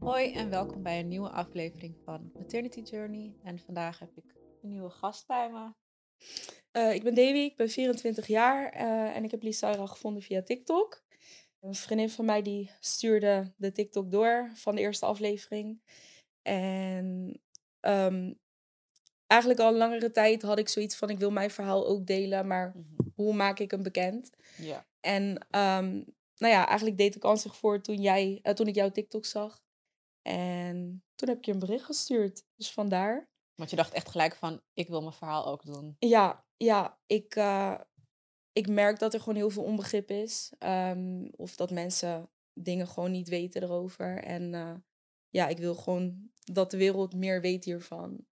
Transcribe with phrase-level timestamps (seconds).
[0.00, 3.34] Hoi en welkom bij een nieuwe aflevering van Maternity Journey.
[3.42, 5.72] En vandaag heb ik een nieuwe gast bij me.
[6.72, 10.42] Uh, ik ben Davy, ik ben 24 jaar uh, en ik heb Lisaira gevonden via
[10.42, 11.04] TikTok.
[11.60, 15.80] Een vriendin van mij die stuurde de TikTok door van de eerste aflevering.
[16.42, 17.40] En
[17.80, 18.38] um,
[19.34, 22.72] eigenlijk al langere tijd had ik zoiets van ik wil mijn verhaal ook delen, maar
[22.74, 23.12] mm -hmm.
[23.14, 24.30] hoe maak ik hem bekend?
[24.56, 24.86] Ja.
[25.00, 26.04] En um,
[26.36, 29.24] nou ja, eigenlijk deed de kans zich voor toen, jij, uh, toen ik jouw TikTok
[29.24, 29.62] zag.
[30.22, 32.44] En toen heb ik je een bericht gestuurd.
[32.56, 33.28] Dus vandaar.
[33.54, 35.96] Want je dacht echt gelijk van, ik wil mijn verhaal ook doen.
[35.98, 36.98] Ja, ja.
[37.06, 37.80] Ik, uh,
[38.52, 40.52] ik merk dat er gewoon heel veel onbegrip is.
[40.58, 44.22] Um, of dat mensen dingen gewoon niet weten erover.
[44.22, 44.74] En uh,
[45.28, 48.26] ja, ik wil gewoon dat de wereld meer weet hiervan.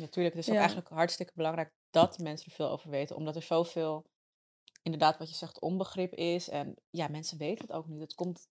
[0.00, 0.60] Natuurlijk, het is ook ja.
[0.60, 3.16] eigenlijk hartstikke belangrijk dat mensen er veel over weten.
[3.16, 4.06] Omdat er zoveel,
[4.82, 6.48] inderdaad wat je zegt, onbegrip is.
[6.48, 8.00] En ja, mensen weten het ook niet.
[8.00, 8.48] Het komt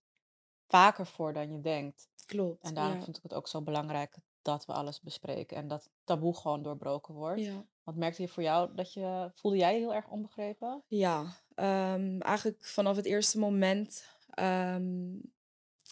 [0.67, 2.09] vaker voor dan je denkt.
[2.25, 2.63] Klopt.
[2.63, 3.03] En daarom ja.
[3.03, 5.57] vind ik het ook zo belangrijk dat we alles bespreken.
[5.57, 7.41] En dat taboe gewoon doorbroken wordt.
[7.41, 7.65] Ja.
[7.83, 10.83] Want merkte je voor jou dat je, voelde jij je heel erg onbegrepen?
[10.87, 11.21] Ja,
[11.55, 14.05] um, eigenlijk vanaf het eerste moment.
[14.39, 15.21] Um,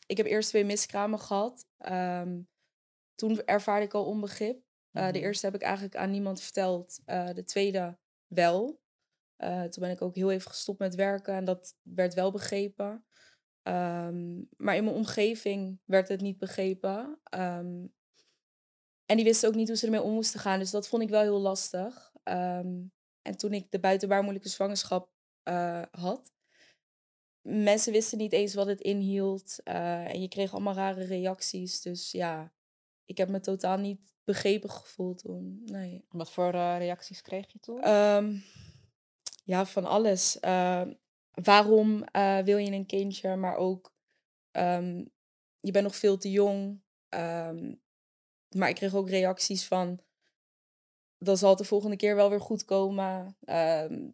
[0.08, 1.66] ik heb eerst twee miskramen gehad.
[1.92, 2.48] Um,
[3.16, 4.64] toen ervaarde ik al onbegrip.
[4.96, 5.14] Uh, mm-hmm.
[5.14, 7.02] De eerste heb ik eigenlijk aan niemand verteld.
[7.06, 8.84] Uh, de tweede wel.
[9.38, 13.06] Uh, toen ben ik ook heel even gestopt met werken en dat werd wel begrepen.
[13.68, 17.20] Um, maar in mijn omgeving werd het niet begrepen.
[17.36, 17.94] Um,
[19.06, 20.60] en die wisten ook niet hoe ze ermee om moesten gaan.
[20.60, 22.14] Dus dat vond ik wel heel lastig.
[22.24, 25.14] Um, en toen ik de buitenbaarmoedelijke zwangerschap
[25.92, 26.32] had,
[27.42, 29.64] mensen wisten niet eens wat het inhield.
[29.64, 31.82] En je kreeg allemaal rare reacties.
[31.82, 32.54] Dus ja,
[33.06, 35.62] ik heb me totaal niet begrepen gevoeld toen.
[35.66, 36.06] Nee.
[36.10, 37.80] Wat voor uh, reacties kreeg je toen?
[39.44, 40.38] ja, van alles
[41.32, 43.94] waarom uh, wil je een kindje, maar ook
[44.52, 45.12] um,
[45.60, 46.82] je bent nog veel te jong.
[47.10, 47.82] Um,
[48.50, 50.00] maar ik kreeg ook reacties van
[51.18, 53.38] dat zal het de volgende keer wel weer goed komen.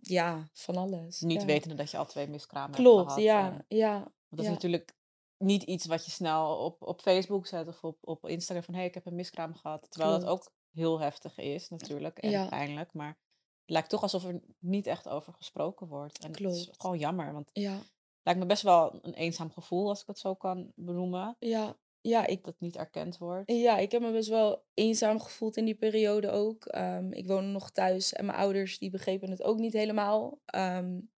[0.02, 1.22] Ja, van alles.
[1.22, 1.48] Niet ja.
[1.48, 3.24] wetende dat je al twee miskramen Klopt, hebt gehad.
[3.24, 3.94] ja, en, ja.
[3.94, 4.46] Want dat ja.
[4.46, 4.96] is natuurlijk
[5.42, 8.80] niet iets wat je snel op, op Facebook zet of op, op Instagram van hé,
[8.80, 9.88] hey, ik heb een miskraam gehad.
[9.92, 10.26] Terwijl Klopt.
[10.26, 12.48] dat ook heel heftig is natuurlijk en Ja.
[12.48, 12.94] pijnlijk.
[12.94, 16.20] Maar het lijkt toch alsof er niet echt over gesproken wordt.
[16.20, 17.90] En dat is gewoon jammer, want Ja, het
[18.24, 21.36] lijkt me best wel een eenzaam gevoel, als ik het zo kan benoemen.
[21.40, 23.52] ja, ja, ik, Dat niet erkend wordt.
[23.52, 26.76] ja, ik heb me best wel eenzaam gevoeld in die periode ook.
[26.76, 30.40] Um, ik woonde nog thuis en mijn ouders die begrepen het ook niet helemaal.
[30.56, 31.12] Um,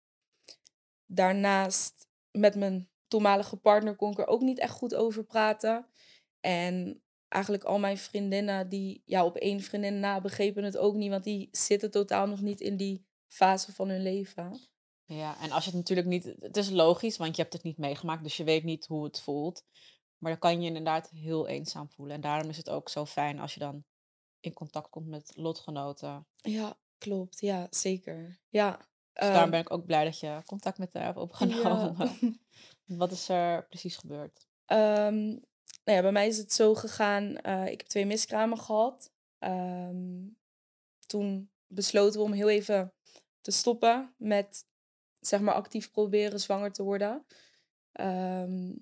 [1.06, 5.87] daarnaast met mijn toenmalige partner kon ik er ook niet echt goed over praten.
[6.41, 11.11] En eigenlijk al mijn vriendinnen, die ja, op één vriendin na begrepen het ook niet,
[11.11, 14.61] want die zitten totaal nog niet in die fase van hun leven.
[15.05, 16.25] Ja, en als je het natuurlijk niet...
[16.39, 19.21] Het is logisch, want je hebt het niet meegemaakt, dus je weet niet hoe het
[19.21, 19.65] voelt.
[20.19, 22.15] Maar dan kan je je inderdaad heel eenzaam voelen.
[22.15, 23.84] En daarom is het ook zo fijn als je dan
[24.41, 26.27] in contact komt met lotgenoten.
[26.37, 27.41] Ja, klopt.
[27.41, 28.41] Ja, zeker.
[28.49, 28.91] Ja.
[29.12, 31.97] Dus daarom Um, ben ik ook blij dat je contact met haar hebt opgenomen.
[32.21, 32.33] ja.
[33.03, 34.47] Wat is er precies gebeurd?
[34.67, 35.27] Ehm,
[35.84, 37.37] nou ja, bij mij is het zo gegaan.
[37.37, 39.12] eh, ik heb twee miskramen gehad.
[39.39, 40.27] Ehm,
[41.06, 42.93] toen besloten we om heel even
[43.41, 44.67] te stoppen met
[45.21, 47.27] zeg maar actief proberen zwanger te worden.
[47.93, 48.73] Ehm,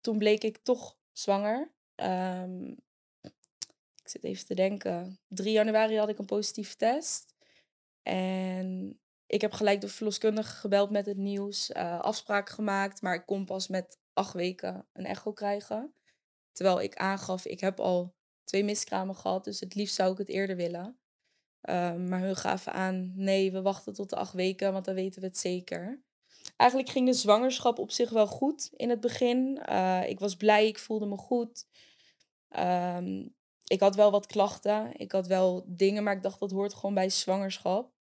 [0.00, 1.72] toen bleek ik toch zwanger.
[1.94, 2.64] Ehm,
[4.02, 5.20] ik zit even te denken.
[5.28, 7.34] 3 januari had ik een positieve test.
[8.02, 11.72] En ik heb gelijk de verloskundige gebeld met het nieuws.
[11.72, 15.94] eh, afspraken gemaakt, maar ik kon pas met acht weken een echo krijgen.
[16.52, 20.28] Terwijl ik aangaf, ik heb al twee miskramen gehad, dus het liefst zou ik het
[20.28, 20.98] eerder willen.
[21.60, 25.20] Ehm, maar hun gaven aan, nee, we wachten tot de acht weken, want dan weten
[25.20, 26.02] we het zeker.
[26.56, 29.58] Eigenlijk ging de zwangerschap op zich wel goed in het begin.
[29.64, 31.66] Eh, ik was blij, ik voelde me goed.
[32.48, 33.26] Ehm,
[33.66, 36.94] ik had wel wat klachten, ik had wel dingen, maar ik dacht dat hoort gewoon
[36.94, 37.97] bij zwangerschap.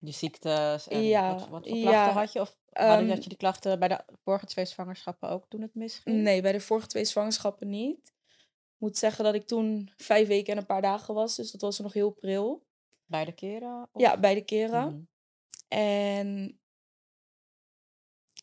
[0.00, 2.40] Je ziektes en Ja, wat, wat voor ja, klachten had je?
[2.40, 5.74] Of hadden, Ehm, had je die klachten bij de vorige twee zwangerschappen ook toen het
[5.74, 6.16] misging?
[6.16, 8.12] Nee, bij de vorige twee zwangerschappen niet.
[8.28, 11.60] Ik moet zeggen dat ik toen vijf weken en een paar dagen was, dus dat
[11.60, 12.66] was nog heel pril.
[13.04, 13.88] Beide keren?
[13.92, 14.02] Of?
[14.02, 14.86] Ja, beide keren.
[14.86, 15.02] Mhm.
[15.68, 16.60] En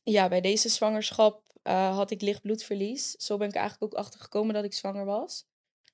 [0.04, 3.12] ja, bij deze zwangerschap eh, had ik licht bloedverlies.
[3.12, 5.46] Zo ben ik eigenlijk ook achter gekomen dat ik zwanger was.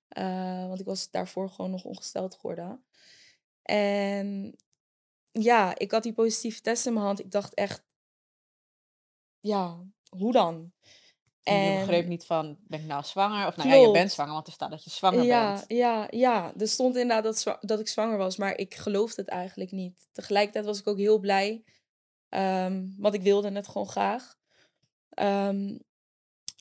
[0.08, 2.86] Eh, want ik was daarvoor gewoon nog ongesteld geworden.
[3.62, 4.56] En
[5.34, 7.20] ja, ik had die positieve test in mijn hand.
[7.20, 7.84] Ik dacht echt,
[9.40, 9.84] ja,
[10.18, 10.72] hoe dan?
[11.44, 13.48] En je begreep niet van, ben ik nou zwanger?
[13.48, 15.66] Of nou ja, je bent zwanger, want er staat dat je zwanger Ja, bent.
[15.68, 16.54] ja, ja.
[16.58, 20.08] Er stond inderdaad dat, dat ik zwanger was, maar ik geloofde het eigenlijk niet.
[20.12, 21.64] Tegelijkertijd was ik ook heel blij,
[22.30, 24.36] ehm, want ik wilde het gewoon graag.
[25.10, 25.78] Ehm,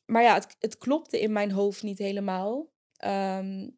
[0.06, 2.70] maar ja, het, het klopte in mijn hoofd niet helemaal.
[2.96, 3.70] Ehm,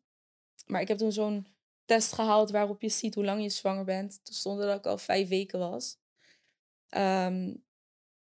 [0.67, 1.47] maar ik heb toen zo'n
[1.85, 4.21] test gehaald waarop je ziet hoe lang je zwanger bent.
[4.23, 5.99] Toen stond er dat ik al vijf weken was.
[6.89, 7.55] Ehm,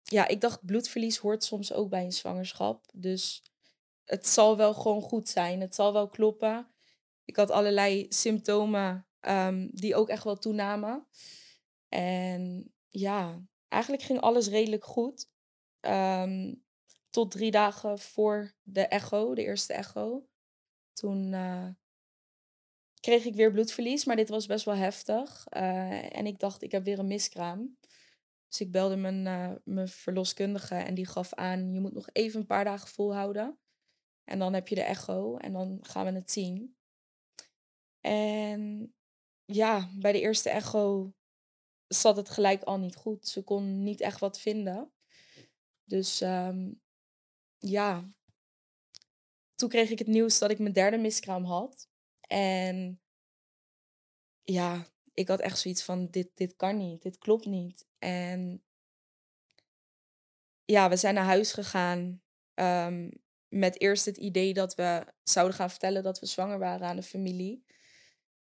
[0.03, 2.85] ja, ik dacht bloedverlies hoort soms ook bij een zwangerschap.
[2.93, 3.43] Dus
[4.03, 5.61] het zal wel gewoon goed zijn.
[5.61, 6.67] Het zal wel kloppen.
[7.25, 11.07] Ik had allerlei symptomen ehm, die ook echt wel toenamen.
[11.89, 15.29] En ja, eigenlijk ging alles redelijk goed.
[15.79, 16.53] Ehm,
[17.09, 20.27] tot drie dagen voor de echo, de eerste echo.
[20.93, 21.67] Toen eh,
[23.05, 25.45] kreeg ik weer bloedverlies, maar dit was best wel heftig.
[25.49, 27.77] Eh, en ik dacht, ik heb weer een miskraam.
[28.47, 32.39] Dus ik belde mijn, eh, mijn verloskundige en die gaf aan, je moet nog even
[32.39, 33.59] een paar dagen volhouden.
[34.23, 36.77] En dan heb je de echo en dan gaan we het zien.
[37.99, 38.93] En
[39.45, 41.13] ja, bij de eerste echo
[41.87, 43.27] zat het gelijk al niet goed.
[43.27, 44.91] Ze kon niet echt wat vinden.
[45.83, 46.71] Dus ehm,
[47.57, 48.13] ja,
[49.55, 51.93] toen kreeg ik het nieuws dat ik mijn derde miskraam had.
[52.27, 53.01] En
[54.41, 57.85] ja, ik had echt zoiets van, dit, dit kan niet, dit klopt niet.
[57.99, 58.63] En
[60.65, 62.21] ja, we zijn naar huis gegaan
[62.53, 63.09] ehm,
[63.47, 67.03] met eerst het idee dat we zouden gaan vertellen dat we zwanger waren aan de
[67.03, 67.65] familie.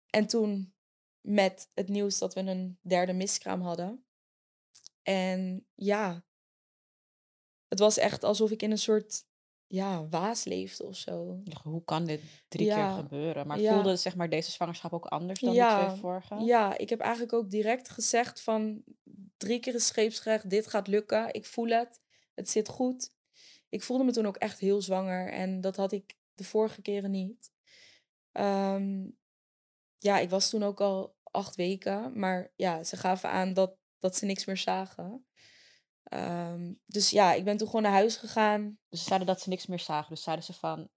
[0.10, 0.74] En toen
[1.22, 4.06] met het nieuws dat we een derde miskraam hadden.
[5.04, 6.26] En ja,
[7.68, 9.26] het was echt alsof ik in een soort
[9.68, 11.42] ja, waas leefde of zo.
[11.64, 13.48] Hoe kan dit drie Ja, keer gebeuren?
[13.48, 13.74] Maar ja.
[13.74, 16.36] voelde zeg maar, deze zwangerschap ook anders dan de twee vorige?
[16.36, 18.84] Ja, ik heb eigenlijk ook direct gezegd van
[19.38, 21.34] drie keer een scheepsrecht, dit gaat lukken.
[21.34, 22.00] Ik voel het,
[22.34, 23.14] het zit goed.
[23.70, 27.12] Ik voelde me toen ook echt heel zwanger en dat had ik de vorige keren
[27.12, 27.52] niet.
[28.32, 29.08] Ehm,
[29.98, 34.16] ja, ik was toen ook al acht weken, maar ja, ze gaven aan dat, dat
[34.16, 35.26] ze niks meer zagen.
[36.06, 38.78] Ehm, dus ja, ik ben toen gewoon naar huis gegaan.
[38.90, 40.10] Dus ze zeiden dat ze niks meer zagen.
[40.10, 40.90] Dus zeiden ze van,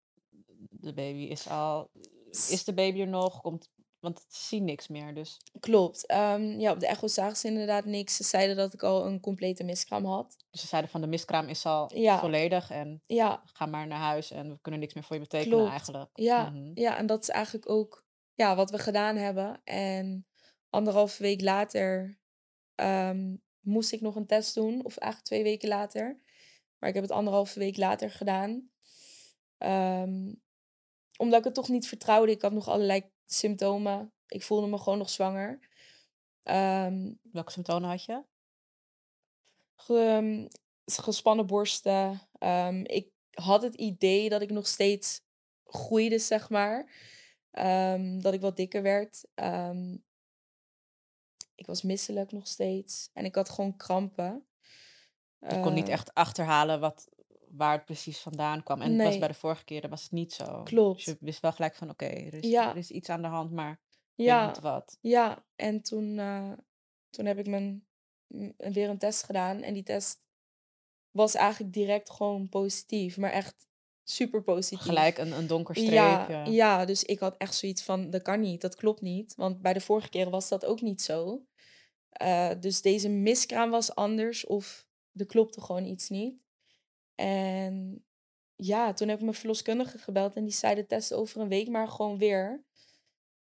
[0.70, 1.90] de baby is al...
[2.30, 3.40] Is de baby er nog?
[3.40, 3.70] Komt,
[4.00, 5.40] want ze zien niks meer, dus...
[5.60, 6.06] Klopt.
[6.06, 8.16] Ehm, ja, op de echo zagen ze inderdaad niks.
[8.16, 10.36] Ze zeiden dat ik al een complete miskraam had.
[10.50, 12.18] Dus ze zeiden van, de miskraam is al Ja.
[12.18, 15.56] volledig en Ja, ga maar naar huis en we kunnen niks meer voor je betekenen
[15.56, 15.70] Klopt.
[15.70, 16.10] eigenlijk.
[16.14, 16.70] Ja, Mhm.
[16.74, 18.04] ja, en dat is eigenlijk ook
[18.34, 19.60] ja, wat we gedaan hebben.
[19.64, 20.26] En
[20.70, 22.18] anderhalve week later
[22.74, 23.36] ehm,
[23.68, 26.18] moest ik nog een test doen, of eigenlijk twee weken later.
[26.78, 28.70] Maar ik heb het anderhalve week later gedaan.
[29.58, 30.34] Ehm,
[31.16, 32.32] omdat ik het toch niet vertrouwde.
[32.32, 34.12] Ik had nog allerlei symptomen.
[34.26, 35.68] Ik voelde me gewoon nog zwanger.
[36.42, 38.24] Ehm, Welke symptomen had je?
[39.76, 40.48] ge-
[40.84, 42.20] gespannen borsten.
[42.38, 45.20] Ehm, ik had het idee dat ik nog steeds
[45.64, 46.92] groeide, zeg maar.
[47.50, 49.24] Ehm, dat ik wat dikker werd.
[49.34, 49.96] Ehm,
[51.58, 53.10] ik was misselijk nog steeds.
[53.12, 54.46] En ik had gewoon krampen.
[55.48, 57.08] Je kon niet Eh, echt achterhalen wat,
[57.48, 58.80] waar het precies vandaan kwam.
[58.82, 59.18] En het was Nee.
[59.18, 60.62] bij de vorige keer, dat was het niet zo.
[60.62, 60.96] Klopt.
[60.96, 62.70] Dus je wist wel gelijk van, oké, er, is, Ja.
[62.70, 63.70] er is iets aan de hand, maar
[64.14, 64.98] ik Ja, niet wat.
[65.00, 65.44] ja.
[65.56, 66.52] En toen, eh,
[67.10, 67.86] toen heb ik mijn,
[68.26, 69.62] m- weer een test gedaan.
[69.62, 70.26] En die test
[71.10, 73.16] was eigenlijk direct gewoon positief.
[73.16, 73.66] Maar echt
[74.04, 74.80] super positief.
[74.84, 75.92] Gelijk een, een donker streep.
[75.92, 79.34] Ja, Ja, dus ik had echt zoiets van, dat kan niet, dat klopt niet.
[79.34, 81.42] Want bij de vorige keren was dat ook niet zo.
[82.18, 86.34] Eh, dus deze miskraam was anders of er klopte gewoon iets niet.
[87.14, 88.04] En
[88.56, 91.68] ja, toen heb ik mijn verloskundige gebeld en die zei de test over een week
[91.68, 92.64] maar gewoon weer.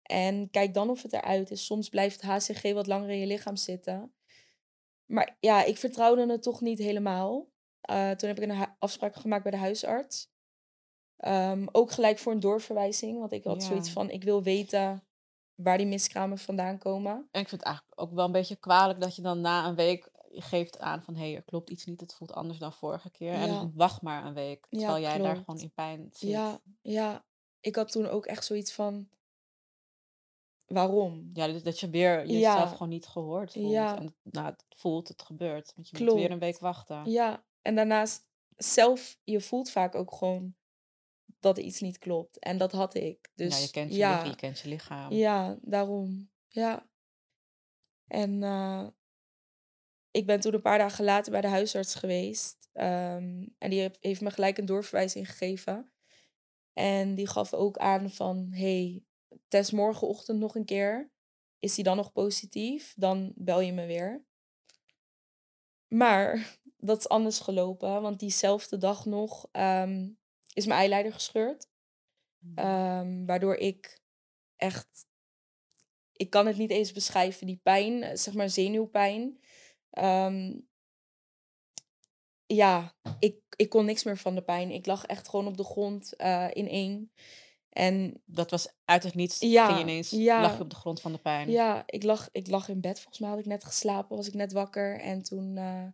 [0.01, 1.65] En kijk dan of het eruit is.
[1.65, 4.13] Soms blijft HCG wat langer in je lichaam zitten.
[5.05, 7.50] Maar ja, ik vertrouwde het toch niet helemaal.
[7.81, 10.29] Eh, toen heb ik een afspraak gemaakt bij de huisarts.
[11.17, 13.19] Ehm, ook gelijk voor een doorverwijzing.
[13.19, 15.07] Want ik had zoiets van, ik wil weten
[15.58, 17.12] waar die miskramen vandaan komen.
[17.32, 19.76] En ik vind het eigenlijk ook wel een beetje kwalijk dat je dan na een
[19.76, 23.10] week geeft aan van, hé, hey, er klopt iets niet, het voelt anders dan vorige
[23.10, 23.34] keer.
[23.34, 23.42] Ja.
[23.48, 26.30] En wacht maar een week, Ja, terwijl jij daar gewoon in pijn zit.
[26.30, 27.26] Ja, ja.
[27.60, 29.10] Ik had toen ook echt zoiets van,
[30.66, 31.30] waarom?
[31.34, 32.66] Ja, dus dat je weer jezelf Ja.
[32.68, 33.74] gewoon niet gehoord voelt.
[33.74, 35.74] En nou, het voelt, het gebeurt.
[35.76, 37.12] Want je moet weer een week wachten.
[37.12, 40.56] Ja, en daarnaast zelf, je voelt vaak ook gewoon
[41.39, 42.39] dat er iets niet klopt.
[42.39, 43.32] En dat had ik.
[43.36, 45.12] Dus ja, je kent je, ja, lichaam, je kent je lichaam.
[45.12, 46.32] Ja, daarom.
[46.48, 46.89] Ja.
[48.08, 48.88] En eh,
[50.12, 52.70] ik ben toen een paar dagen later bij de huisarts geweest.
[52.74, 55.91] ehm, en die heeft, heeft me gelijk een doorverwijzing gegeven.
[56.74, 59.03] En die gaf ook aan van, hey,
[59.48, 61.12] test morgenochtend nog een keer.
[61.60, 62.94] Is die dan nog positief?
[62.98, 64.25] Dan bel je me weer.
[65.88, 68.01] Maar dat is anders gelopen.
[68.01, 70.10] Want diezelfde dag nog ehm,
[70.58, 71.70] is mijn eyeliner gescheurd.
[72.38, 72.58] Mhm.
[72.58, 74.02] Ehm, waardoor ik
[74.56, 75.06] echt...
[76.12, 77.48] Ik kan het niet eens beschrijven.
[77.48, 79.40] Die pijn, eh, zeg maar zenuwpijn.
[79.90, 80.60] Ehm,
[82.46, 84.72] ja, ik, ik kon niks meer van de pijn.
[84.72, 87.12] Ik lag echt gewoon op de grond uh, in één.
[87.70, 89.40] En dat was uit het niets.
[89.40, 90.42] Ja, ging je ineens ja.
[90.42, 91.50] lag je op de grond van de pijn.
[91.50, 93.00] ja, ik lag, ik lag in bed.
[93.00, 95.00] Volgens mij had ik net geslapen, was ik net wakker.
[95.00, 95.88] En toen eh,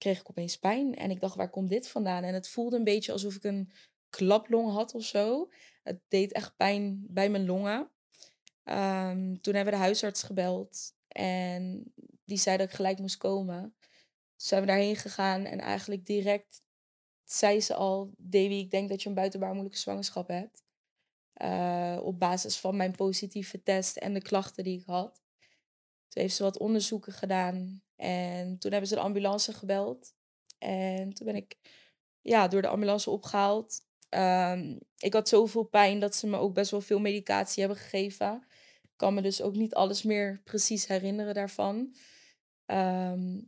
[0.00, 0.94] kreeg ik opeens pijn.
[0.94, 2.22] En ik dacht, waar komt dit vandaan?
[2.22, 3.70] En het voelde een beetje alsof ik een
[4.10, 5.50] klaplong had of zo.
[5.82, 7.90] Het deed echt pijn bij mijn longen.
[8.64, 10.94] Ehm, toen hebben we de huisarts gebeld.
[11.08, 11.92] En
[12.24, 13.74] die zei dat ik gelijk moest komen.
[14.36, 15.44] Dus zijn we daarheen gegaan.
[15.44, 16.62] En eigenlijk direct
[17.24, 18.10] zei ze al...
[18.16, 20.62] Davy, ik denk dat je een buitenbaar moeilijke zwangerschap hebt.
[21.32, 25.22] Eh, op basis van mijn positieve test en de klachten die ik had.
[26.08, 27.82] Toen heeft ze wat onderzoeken gedaan.
[28.00, 30.14] En toen hebben ze de ambulance gebeld.
[30.58, 31.56] En toen ben ik
[32.20, 33.80] ja, door de ambulance opgehaald.
[34.08, 38.46] Ehm, ik had zoveel pijn dat ze me ook best wel veel medicatie hebben gegeven.
[38.82, 41.94] Ik kan me dus ook niet alles meer precies herinneren daarvan.
[42.66, 43.40] Ehm,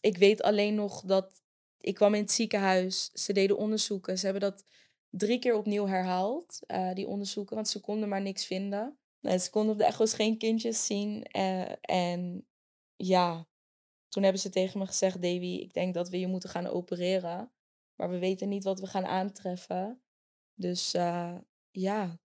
[0.00, 1.42] ik weet alleen nog dat
[1.78, 3.10] ik kwam in het ziekenhuis.
[3.12, 4.18] Ze deden onderzoeken.
[4.18, 4.64] Ze hebben dat
[5.10, 8.98] drie keer opnieuw herhaald, eh, die onderzoeken, want ze konden maar niks vinden.
[9.20, 11.22] Nee, ze konden op de echo's geen kindjes zien.
[11.22, 12.46] eh, en
[12.96, 13.48] ja,
[14.10, 17.52] toen hebben ze tegen me gezegd, Davy, ik denk dat we je moeten gaan opereren.
[17.94, 20.02] Maar we weten niet wat we gaan aantreffen.
[20.54, 21.36] Dus eh,
[21.70, 22.18] ja, Maar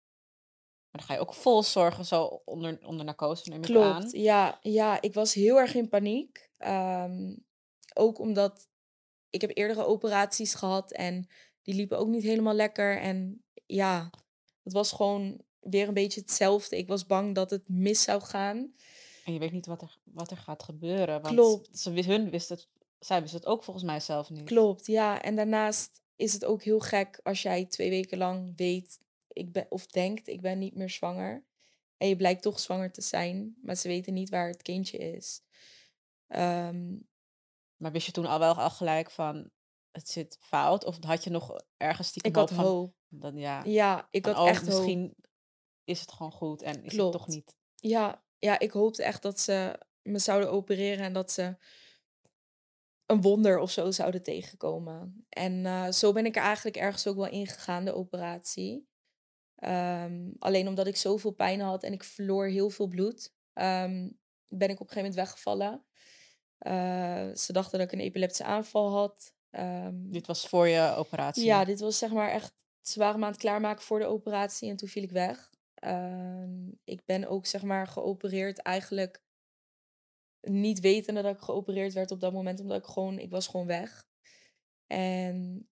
[0.91, 3.99] dan ga je ook vol zorgen zo onder, onder narcose, neem ik aan.
[3.99, 4.11] klopt.
[4.11, 6.49] Ja, ja, ik was heel erg in paniek.
[6.57, 7.35] Ehm,
[7.93, 8.69] ook omdat
[9.29, 11.27] ik heb eerdere operaties gehad en
[11.61, 12.99] die liepen ook niet helemaal lekker.
[12.99, 14.09] En ja,
[14.63, 16.77] het was gewoon weer een beetje hetzelfde.
[16.77, 18.73] Ik was bang dat het mis zou gaan.
[19.25, 21.21] En je weet niet wat er, wat er gaat gebeuren.
[21.21, 21.79] Want Klopt.
[21.79, 22.67] Ze, hun wist het,
[22.99, 24.43] zij wist het ook volgens mij zelf niet.
[24.43, 25.21] Klopt, ja.
[25.21, 29.65] En daarnaast is het ook heel gek als jij twee weken lang weet ik ben,
[29.69, 31.43] of denkt ik ben niet meer zwanger.
[31.97, 35.41] En je blijkt toch zwanger te zijn, maar ze weten niet waar het kindje is.
[36.27, 36.95] Ehm,
[37.77, 39.49] Maar wist je toen al wel al gelijk van
[39.91, 40.85] het zit fout?
[40.85, 42.93] Of had je nog ergens stiekem ik had hoop van, hoop.
[43.07, 44.69] Dan, ja, Ja, ik van, had oh, echt hoop.
[44.69, 45.15] misschien
[45.83, 47.55] is het gewoon goed en is het toch niet.
[47.75, 51.55] Ja, ja, ik hoopte echt dat ze me zouden opereren en dat ze
[53.05, 55.25] een wonder of zo zouden tegenkomen.
[55.29, 58.87] En eh, zo ben ik er eigenlijk ergens ook wel ingegaan, de operatie.
[59.55, 64.09] Ehm, alleen omdat ik zoveel pijn had en ik verloor heel veel bloed, ehm,
[64.47, 65.85] ben ik op een gegeven moment weggevallen.
[66.57, 69.33] Eh, ze dachten dat ik een epileptische aanval had.
[69.49, 71.45] Ehm, Dit was voor je operatie.
[71.45, 72.53] ja, dit was zeg maar echt.
[72.81, 75.49] Ze waren me aan het klaarmaken voor de operatie en toen viel ik weg.
[75.85, 79.23] Ehm, ik ben ook zeg maar geopereerd eigenlijk
[80.41, 83.65] niet wetende dat ik geopereerd werd op dat moment, omdat ik gewoon, ik was gewoon
[83.65, 84.07] weg.
[84.87, 85.69] En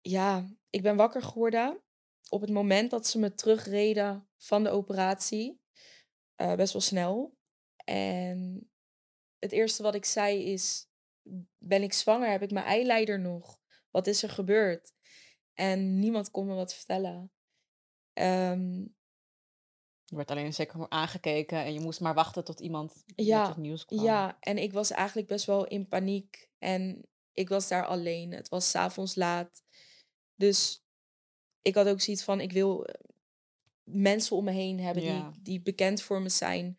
[0.00, 1.82] ja, ik ben wakker geworden
[2.28, 5.60] op het moment dat ze me terugreden van de operatie.
[6.34, 7.36] Eh, best wel snel.
[7.84, 8.70] En
[9.38, 10.88] het eerste wat ik zei is,
[11.58, 12.30] ben ik zwanger?
[12.30, 13.60] Heb ik mijn eileider nog?
[13.90, 14.92] Wat is er gebeurd?
[15.54, 17.35] En niemand kon me wat vertellen.
[18.16, 18.80] Ehm,
[20.04, 23.56] Je werd alleen zeker aangekeken en je moest maar wachten tot iemand Ja, met het
[23.56, 24.02] nieuws kwam.
[24.04, 26.48] ja, en ik was eigenlijk best wel in paniek.
[26.58, 28.32] En ik was daar alleen.
[28.32, 29.62] Het was s'avonds laat.
[30.34, 30.84] Dus
[31.62, 32.94] ik had ook zoiets van, ik wil eh,
[33.84, 35.30] mensen om me heen hebben Ja.
[35.30, 36.78] die, die bekend voor me zijn.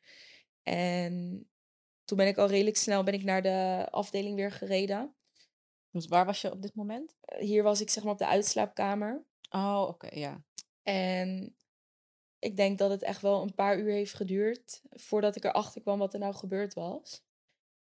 [0.63, 1.47] En
[2.05, 5.15] toen ben ik al redelijk snel ben ik naar de afdeling weer gereden.
[5.91, 7.15] Dus waar was je op dit moment?
[7.21, 9.25] Eh, Hier was ik zeg maar op de uitslaapkamer.
[9.49, 10.43] Oh, oké, ja.
[10.87, 11.55] En
[12.39, 15.99] ik denk dat het echt wel een paar uur heeft geduurd voordat ik erachter kwam
[15.99, 17.25] wat er nou gebeurd was.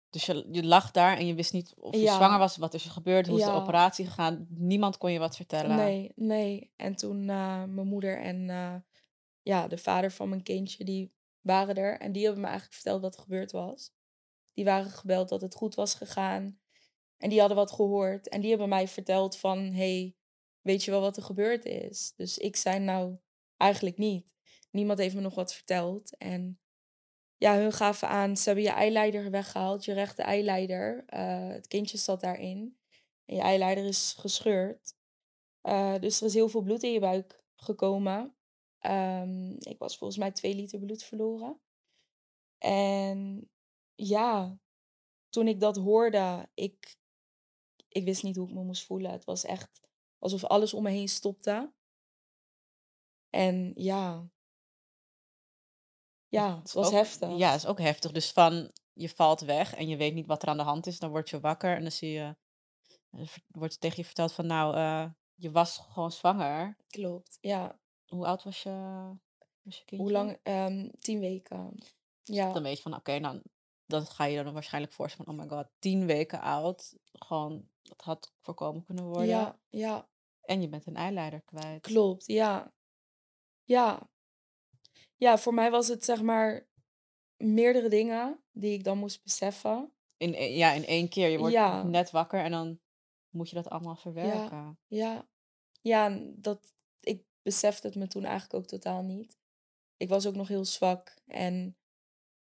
[0.09, 2.15] Dus je, je lag daar en je wist niet of je Ja.
[2.15, 4.47] zwanger was, wat is er gebeurd, hoe is de operatie gegaan.
[4.49, 5.75] Niemand kon je wat vertellen.
[5.75, 6.71] Nee, nee.
[6.75, 8.75] En toen eh, mijn moeder en eh,
[9.41, 11.99] ja, de vader van mijn kindje, die waren er.
[11.99, 13.91] En die hebben me eigenlijk verteld wat er gebeurd was.
[14.53, 16.59] Die waren gebeld dat het goed was gegaan.
[17.17, 18.29] En die hadden wat gehoord.
[18.29, 20.16] En die hebben mij verteld van, hey,
[20.61, 22.13] weet je wel wat er gebeurd is?
[22.15, 23.17] Dus ik zei nou,
[23.57, 24.33] eigenlijk niet.
[24.71, 26.17] Niemand heeft me nog wat verteld.
[26.17, 26.59] En
[27.37, 31.03] ja, hun gaven aan, ze hebben je eileider weggehaald, je rechte eileider.
[31.05, 32.77] Eh, het kindje zat daarin.
[33.25, 34.95] En je eileider is gescheurd.
[35.61, 38.35] Eh, dus er is heel veel bloed in je buik gekomen.
[38.79, 41.59] Ehm, ik was volgens mij twee liter bloed verloren.
[42.57, 43.49] En
[43.95, 44.59] ja,
[45.29, 46.97] toen ik dat hoorde, ik,
[47.87, 49.11] ik wist niet hoe ik me moest voelen.
[49.11, 49.86] Het was echt
[50.19, 51.73] alsof alles om me heen stopte.
[53.29, 54.29] En ja,
[56.27, 57.37] ja, het was ook- heftig.
[57.37, 58.11] Ja, het is ook heftig.
[58.11, 60.99] Dus van je valt weg en je weet niet wat er aan de hand is.
[60.99, 62.35] Dan word je wakker en dan zie je,
[63.11, 66.77] ver- wordt tegen je verteld van nou, eh, je was gewoon zwanger.
[66.87, 67.79] Klopt, ja.
[68.07, 68.69] Hoe oud was je,
[69.61, 69.97] was je kindje?
[69.97, 70.39] Hoe lang?
[70.43, 71.77] Ehm, tien weken.
[72.23, 73.43] Ja, Dan weet je van oké, nou, dan
[73.87, 76.95] ga je dan waarschijnlijk voorstellen van oh my god, tien weken oud.
[77.13, 79.27] Gewoon, dat had voorkomen kunnen worden.
[79.27, 80.09] ja, ja,
[80.41, 81.81] En je bent een eileider kwijt.
[81.81, 82.73] klopt, ja.
[83.63, 84.09] Ja.
[85.15, 86.67] Ja, voor mij was het zeg maar
[87.37, 89.91] meerdere dingen die ik dan moest beseffen.
[90.17, 91.29] In, e- ja, in één keer.
[91.29, 91.83] Je wordt Ja.
[91.83, 92.79] net wakker en dan
[93.29, 94.79] moet je dat allemaal verwerken.
[94.87, 95.27] Ja,
[95.81, 99.37] ja, dat, ik besefte het me toen eigenlijk ook totaal niet.
[99.97, 101.77] Ik was ook nog heel zwak en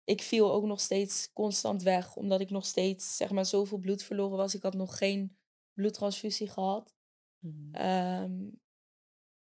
[0.04, 4.04] ik viel ook nog steeds constant weg, omdat ik nog steeds, zeg maar, zoveel bloed
[4.04, 4.56] verloren was.
[4.56, 5.38] Ik had nog geen
[5.74, 6.96] bloedtransfusie gehad.
[7.40, 7.76] Mhm.
[7.76, 8.50] Ehm,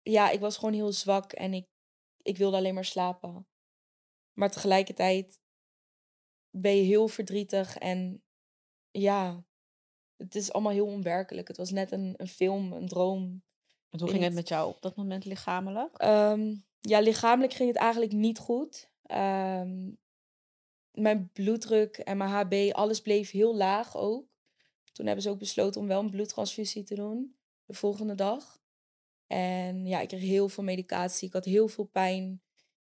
[0.02, 1.66] ja, ik was gewoon heel zwak en ik,
[2.22, 3.46] ik wilde alleen maar slapen.
[4.32, 5.40] Maar tegelijkertijd
[6.50, 8.22] ben je heel verdrietig en
[8.90, 9.44] ja,
[10.16, 11.48] het is allemaal heel onwerkelijk.
[11.48, 13.42] Het was net een, een film, een droom.
[13.88, 15.98] En hoe ging het met jou op dat moment lichamelijk?
[15.98, 18.90] Ehm, ja, lichamelijk ging het eigenlijk niet goed.
[19.02, 19.90] Ehm,
[20.92, 24.28] mijn bloeddruk en mijn HB, alles bleef heel laag ook.
[24.92, 27.38] Toen hebben ze ook besloten om wel een bloedtransfusie te doen
[27.70, 28.62] de volgende dag.
[29.26, 31.26] En ja, ik kreeg heel veel medicatie.
[31.28, 32.42] Ik had heel veel pijn.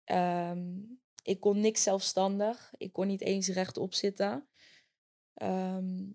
[0.05, 0.83] Ehm,
[1.23, 2.73] ik kon niks zelfstandig.
[2.77, 4.49] Ik kon niet eens rechtop zitten.
[5.35, 6.13] Ehm,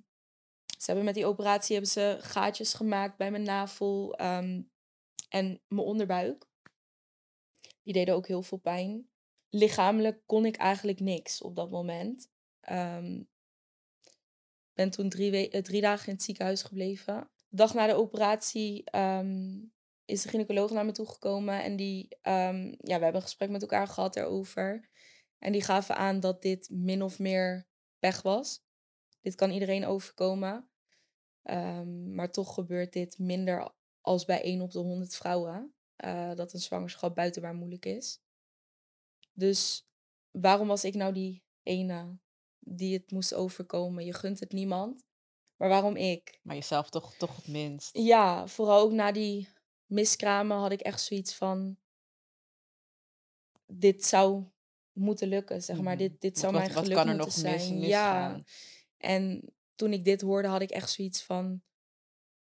[0.77, 4.61] ze hebben met die operatie hebben ze gaatjes gemaakt bij mijn navel ehm,
[5.29, 6.47] en mijn onderbuik.
[7.83, 9.09] Die deden ook heel veel pijn.
[9.49, 12.29] Lichamelijk kon ik eigenlijk niks op dat moment.
[12.61, 13.23] Ehm
[14.73, 17.29] ben toen drie, we- eh, drie dagen in het ziekenhuis gebleven.
[17.47, 19.57] De dag na de operatie ehm,
[20.05, 21.63] is de gynaecoloog naar me toegekomen.
[21.63, 24.89] En die, ehm, ja, we hebben een gesprek met elkaar gehad erover.
[25.39, 27.67] En die gaven aan dat dit min of meer
[27.99, 28.63] pech was.
[29.21, 30.69] Dit kan iedereen overkomen.
[32.13, 35.73] Maar toch gebeurt dit minder als bij 1 op de 100 vrouwen.
[35.95, 38.21] eh, dat een zwangerschap buitenbaar moeilijk is.
[39.39, 39.87] Dus
[40.31, 42.17] waarom was ik nou die ene
[42.59, 44.05] die het moest overkomen?
[44.05, 45.03] Je gunt het niemand.
[45.55, 46.39] Maar waarom ik?
[46.43, 47.97] Maar jezelf toch, toch het minst.
[47.97, 49.49] Ja, vooral ook na die
[49.85, 51.77] miskramen had ik echt zoiets van...
[53.65, 54.43] Dit zou
[54.91, 55.95] moeten lukken, zeg maar.
[55.95, 56.03] Mhm.
[56.03, 57.79] Dit, dit zou wat- mijn wat geluk kan er nog mis- zijn.
[57.79, 57.87] misgaan?
[58.37, 58.43] Ja,
[58.97, 61.61] en toen ik dit hoorde, had ik echt zoiets van...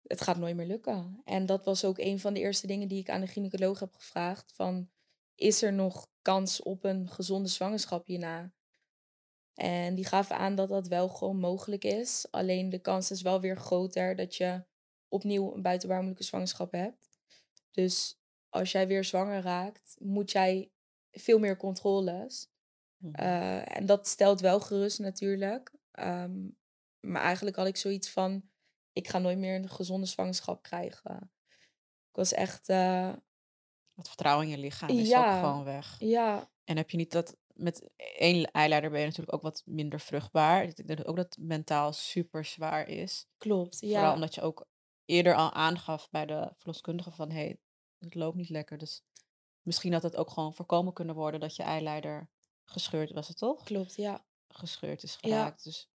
[0.04, 1.22] Het gaat nooit meer lukken.
[1.24, 3.94] En dat was ook een van de eerste dingen die ik aan de gynaecoloog heb
[3.94, 4.54] gevraagd.
[4.54, 4.90] Van,
[5.36, 8.52] is er nog kans op een gezonde zwangerschap hierna?
[9.54, 12.28] En die gaven aan dat dat wel gewoon mogelijk is.
[12.32, 14.64] Alleen de kans is wel weer groter dat je
[15.08, 17.10] opnieuw een buitenbaarmoedelijke zwangerschap hebt.
[17.72, 20.72] Dus als jij weer zwanger raakt, moet jij
[21.12, 22.48] veel meer controles.
[22.98, 23.14] Mhm.
[23.14, 25.72] Eh, en dat stelt wel gerust natuurlijk.
[25.92, 26.48] Ehm,
[27.00, 28.50] maar eigenlijk had ik zoiets van,
[28.94, 31.32] ik ga nooit meer een gezonde zwangerschap krijgen.
[32.10, 33.14] Ik was echt, eh,
[33.96, 35.34] Het vertrouwen in je lichaam is ja.
[35.34, 35.96] ook gewoon weg.
[36.00, 40.00] ja, En heb je niet dat met één eileider ben je natuurlijk ook wat minder
[40.00, 40.64] vruchtbaar.
[40.64, 43.28] Ik denk ook dat het mentaal super zwaar is.
[43.38, 43.80] klopt.
[43.80, 44.66] Vooral Ja, omdat je ook
[45.06, 47.58] eerder al aangaf bij de verloskundige van hé, hey,
[48.00, 48.78] het loopt niet lekker.
[48.78, 49.04] Dus
[49.62, 52.30] misschien had het ook gewoon voorkomen kunnen worden dat je eileider
[52.64, 53.64] gescheurd was het toch?
[53.64, 53.96] klopt.
[53.96, 54.26] Ja.
[54.48, 55.30] Gescheurd is Ja.
[55.30, 55.64] geraakt.
[55.64, 55.90] Dus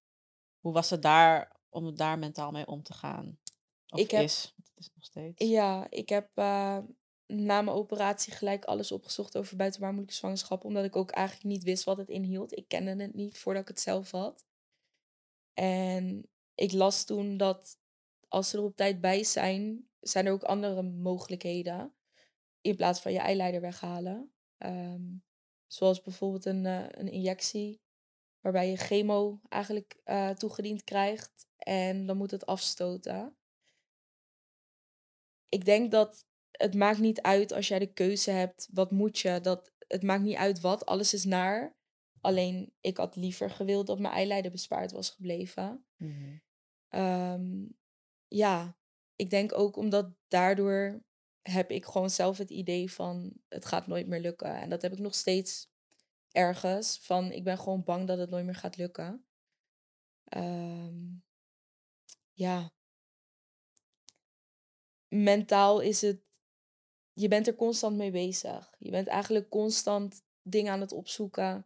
[0.60, 3.40] hoe was het daar om daar mentaal mee om te gaan?
[3.90, 5.48] Of Ik heb- is, want het is nog steeds.
[5.50, 6.78] Ja, ik heb eh,
[7.28, 10.64] na mijn operatie gelijk alles opgezocht over buitenbaarmoedelijke zwangerschap.
[10.64, 12.58] Omdat ik ook eigenlijk niet wist wat het inhield.
[12.58, 14.46] Ik kende het niet voordat ik het zelf had.
[15.54, 17.78] En ik las toen dat
[18.28, 21.94] als ze er op tijd bij zijn, zijn er ook andere mogelijkheden.
[22.62, 24.32] In plaats van je eileider weghalen.
[24.58, 25.04] Ehm,
[25.68, 27.82] zoals bijvoorbeeld een, eh, een injectie.
[28.42, 31.48] Waarbij je chemo eigenlijk eh, toegediend krijgt.
[31.58, 33.38] En dan moet het afstoten
[35.50, 36.26] ik denk dat
[36.58, 39.40] het maakt niet uit als jij de keuze hebt, wat moet je?
[39.42, 41.76] Dat, het maakt niet uit wat, alles is naar.
[42.22, 45.86] Alleen, ik had liever gewild dat mijn eileider bespaard was gebleven.
[45.96, 46.38] Mhm.
[46.88, 47.66] Ehm,
[48.28, 48.78] ja,
[49.16, 51.04] ik denk ook omdat daardoor
[51.42, 54.56] heb ik gewoon zelf het idee van het gaat nooit meer lukken.
[54.56, 55.70] En dat heb ik nog steeds
[56.32, 57.00] ergens.
[57.02, 59.26] Van ik ben gewoon bang dat het nooit meer gaat lukken.
[60.24, 60.96] Ehm,
[62.32, 62.72] ja.
[65.08, 66.27] Mentaal is het.
[67.20, 68.74] Je bent er constant mee bezig.
[68.80, 71.66] Je bent eigenlijk constant dingen aan het opzoeken.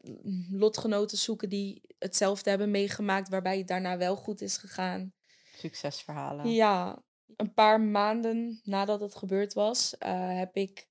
[0.00, 0.10] l-
[0.50, 5.14] Lotgenoten zoeken die hetzelfde hebben meegemaakt, waarbij het daarna wel goed is gegaan.
[5.56, 6.48] Succesverhalen.
[6.50, 7.02] Ja,
[7.36, 10.88] een paar maanden nadat het gebeurd was, eh, heb ik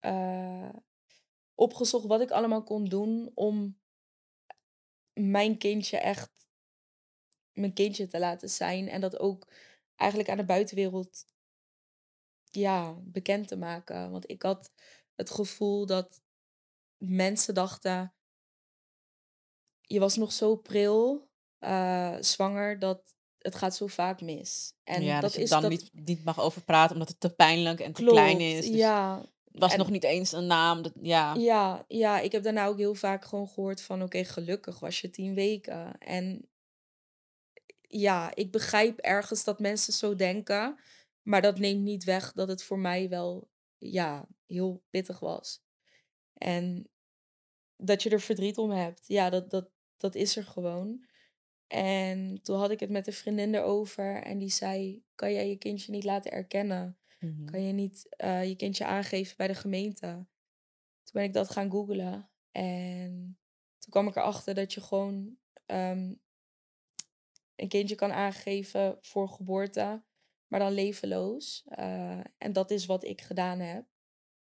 [0.00, 0.68] eh,
[1.54, 3.80] opgezocht wat ik allemaal kon doen om
[5.12, 6.30] mijn kindje echt
[7.52, 8.88] mijn kindje te laten zijn.
[8.88, 9.52] En dat ook
[9.96, 11.24] eigenlijk aan de buitenwereld
[12.54, 14.10] ja, bekend te maken.
[14.10, 14.70] Want ik had
[15.14, 16.22] het gevoel dat
[16.96, 18.14] mensen dachten,
[19.80, 21.28] je was nog zo pril,
[21.60, 24.74] uh, zwanger, dat het gaat zo vaak mis.
[24.84, 25.70] En ja, dat, dat je dan dat...
[25.70, 28.66] niet, niet mag over praten omdat het te pijnlijk en te klein is.
[28.66, 29.20] Dus ja.
[29.44, 30.82] Het was nog niet eens een naam.
[30.82, 31.34] Dat, ja.
[31.34, 34.02] Ja, ja, ik heb daarna ook heel vaak gewoon gehoord van...
[34.02, 35.98] oké, gelukkig was je tien weken.
[35.98, 36.48] En
[37.80, 40.78] ja, ik begrijp ergens dat mensen zo denken...
[41.24, 45.62] maar dat neemt niet weg dat het voor mij wel ja, heel pittig was.
[46.34, 46.88] En
[47.76, 51.06] dat je er verdriet om hebt, ja, dat, dat, dat is er gewoon.
[51.66, 55.56] En toen had ik het met een vriendin erover en die zei: Kan jij je
[55.56, 56.98] kindje niet laten erkennen?
[57.20, 57.44] Mhm.
[57.44, 60.06] Kan je niet uh, je kindje aangeven bij de gemeente?
[61.02, 63.38] Toen ben ik dat gaan googlen en
[63.78, 66.20] toen kwam ik erachter dat je gewoon um,
[67.56, 70.02] een kindje kan aangeven voor geboorte,
[70.46, 71.64] maar dan levenloos.
[71.78, 73.86] Uh, en dat is wat ik gedaan heb.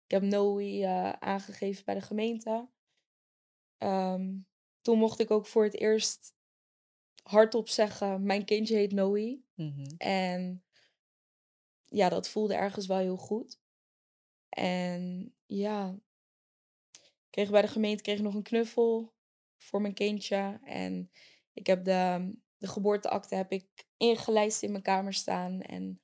[0.05, 2.69] Ik heb Noe uh, aangegeven bij de gemeente.
[3.79, 4.47] Um,
[4.81, 6.35] toen mocht ik ook voor het eerst
[7.23, 9.43] hardop zeggen: Mijn kindje heet Noe.
[9.55, 9.95] Mhm.
[9.97, 10.65] En
[11.85, 13.61] ja, dat voelde ergens wel heel goed.
[14.49, 15.99] En ja,
[16.91, 19.15] ik kreeg bij de gemeente kreeg nog een knuffel
[19.57, 20.61] voor mijn kindje.
[20.65, 21.11] En
[21.53, 22.33] ik heb de,
[22.65, 25.61] de geboorteakte heb ik ingelijst in mijn kamer staan.
[25.61, 26.01] En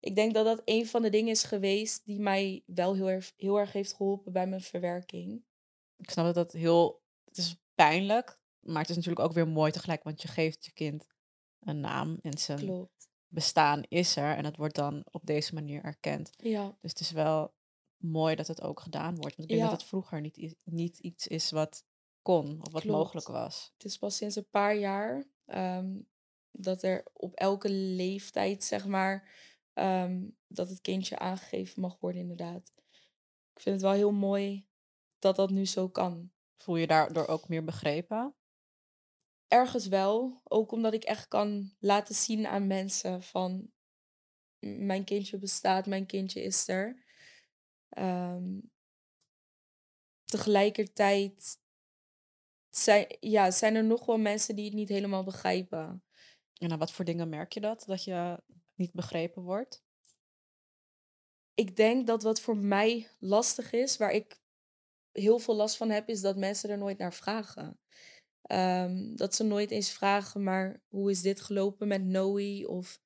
[0.00, 3.32] ik denk dat dat een van de dingen is geweest die mij wel heel erg,
[3.36, 5.44] heel erg heeft geholpen bij mijn verwerking.
[5.96, 7.02] Ik snap dat dat heel.
[7.24, 10.72] Het is pijnlijk, maar het is natuurlijk ook weer mooi tegelijk, want je geeft je
[10.72, 11.06] kind
[11.60, 13.08] een naam en zijn Klopt.
[13.26, 16.30] bestaan is er en het wordt dan op deze manier erkend.
[16.36, 16.76] Ja.
[16.80, 17.54] Dus het is wel
[17.96, 19.36] mooi dat het ook gedaan wordt.
[19.36, 21.84] Want ik denk dat het vroeger niet, niet iets is wat
[22.22, 23.72] kon of wat mogelijk was.
[23.72, 26.00] Het is pas sinds een paar jaar ehm,
[26.50, 29.28] dat er op elke leeftijd, zeg maar,
[29.72, 32.72] ehm, dat het kindje aangegeven mag worden, inderdaad.
[33.54, 34.68] Ik vind het wel heel mooi
[35.18, 36.32] dat dat nu zo kan.
[36.56, 38.34] Voel je daardoor ook meer begrepen?
[39.48, 40.40] Ergens wel.
[40.44, 43.70] Ook omdat ik echt kan laten zien aan mensen van
[44.60, 47.04] mijn kindje bestaat, mijn kindje is er.
[47.98, 48.70] Um,
[50.24, 51.58] tegelijkertijd
[52.70, 56.04] zijn, ja, zijn er nog wel mensen die het niet helemaal begrijpen.
[56.58, 57.84] En aan wat voor dingen merk je dat?
[57.86, 58.42] Dat je
[58.74, 59.82] niet begrepen wordt?
[61.54, 64.38] Ik denk dat wat voor mij lastig is, waar ik
[65.12, 67.80] heel veel last van heb, is dat mensen er nooit naar vragen.
[68.52, 72.68] Um, dat ze nooit eens vragen, maar hoe is dit gelopen met Noe?
[72.68, 73.00] Of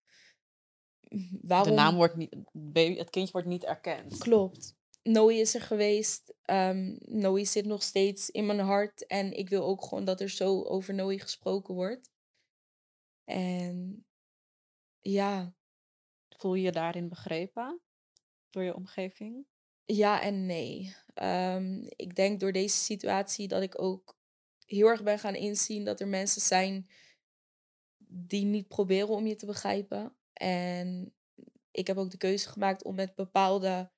[1.41, 1.69] waarom...
[1.69, 2.37] De naam wordt niet,
[2.99, 4.19] het kindje wordt niet erkend.
[4.19, 4.77] Klopt.
[5.05, 6.35] Noe is er geweest.
[6.51, 9.07] Um, Noe zit nog steeds in mijn hart.
[9.07, 12.11] En ik wil ook gewoon dat er zo over Noe gesproken wordt.
[13.25, 14.07] En
[15.01, 15.55] ja.
[16.37, 17.81] Voel je je daarin begrepen
[18.51, 19.47] door je omgeving?
[19.85, 20.97] Ja en nee.
[21.23, 24.19] Um, ik denk door deze situatie dat ik ook
[24.67, 26.89] heel erg ben gaan inzien dat er mensen zijn
[28.07, 30.17] die niet proberen om je te begrijpen.
[30.33, 31.15] En
[31.71, 33.93] ik heb ook de keuze gemaakt om met bepaalde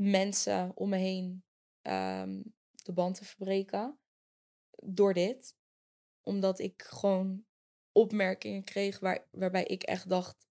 [0.00, 1.44] mensen om me heen
[1.82, 3.98] um, de band te verbreken.
[4.82, 5.56] Door dit.
[6.20, 7.44] Omdat ik gewoon
[7.92, 10.46] opmerkingen kreeg waar, waarbij ik echt dacht: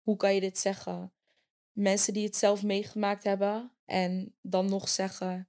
[0.00, 1.12] hoe kan je dit zeggen?
[1.72, 5.48] Mensen die het zelf meegemaakt hebben en dan nog zeggen: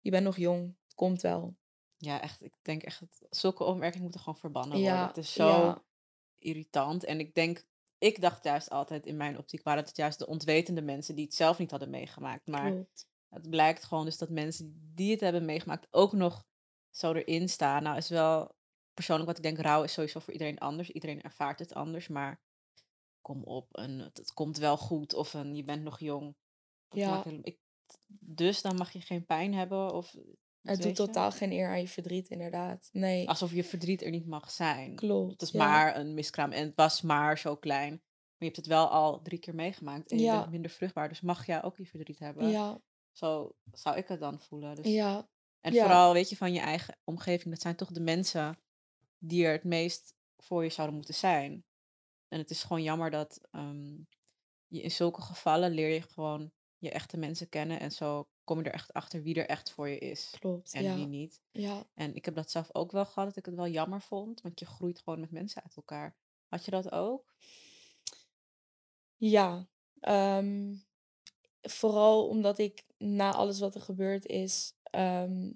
[0.00, 1.56] je bent nog jong, het komt wel.
[1.96, 2.42] Ja, echt.
[2.42, 5.06] Ik denk echt dat zulke opmerkingen moeten gewoon verbannen worden.
[5.06, 5.82] Het is zo
[6.38, 7.04] irritant.
[7.04, 7.66] En ik denk,
[7.98, 11.34] ik dacht juist altijd in mijn optiek waren het juist de ontwetende mensen die het
[11.34, 12.46] zelf niet hadden meegemaakt.
[12.46, 12.72] Maar
[13.28, 16.44] het blijkt gewoon dus dat mensen die het hebben meegemaakt ook nog
[16.90, 17.82] zo erin staan.
[17.82, 18.56] Nou is wel
[18.94, 20.90] persoonlijk wat ik denk, rouw is sowieso voor iedereen anders.
[20.90, 22.40] Iedereen ervaart het anders, maar
[23.20, 26.36] kom op, een, het, komt wel goed of een, je bent nog jong.
[26.88, 27.24] ja.
[27.42, 27.58] ik,
[28.18, 30.14] dus dan mag je geen pijn hebben of
[30.68, 32.88] het doet totaal geen eer aan je verdriet, inderdaad.
[32.92, 33.28] Nee.
[33.28, 34.94] Alsof je verdriet er niet mag zijn.
[34.94, 35.32] Klopt.
[35.32, 37.90] Het is maar een miskraam en het was maar zo klein.
[37.90, 41.08] Maar je hebt het wel al drie keer meegemaakt en je bent minder vruchtbaar.
[41.08, 42.48] Dus mag jij ook je verdriet hebben.
[42.48, 42.80] Ja.
[43.12, 44.74] Zo zou ik het dan voelen.
[44.74, 44.86] Dus...
[44.86, 45.28] Ja.
[45.60, 47.54] En vooral, weet je, van je eigen omgeving.
[47.54, 48.58] Dat zijn toch de mensen
[49.18, 51.64] die er het meest voor je zouden moeten zijn.
[52.28, 53.96] En het is gewoon jammer dat ehm,
[54.66, 57.80] je in zulke gevallen leer je gewoon je echte mensen kennen.
[57.80, 60.36] En zo kom je er echt achter wie er echt voor je is.
[60.38, 60.74] Klopt.
[60.74, 61.42] En wie niet.
[61.50, 61.86] Ja.
[61.94, 64.40] En ik heb dat zelf ook wel gehad, dat ik het wel jammer vond.
[64.40, 66.16] Want je groeit gewoon met mensen uit elkaar.
[66.46, 67.34] Had je dat ook?
[69.16, 69.68] Ja.
[70.00, 70.74] Ehm,
[71.60, 74.72] vooral omdat ik na alles wat er gebeurd is.
[74.82, 75.52] Ehm,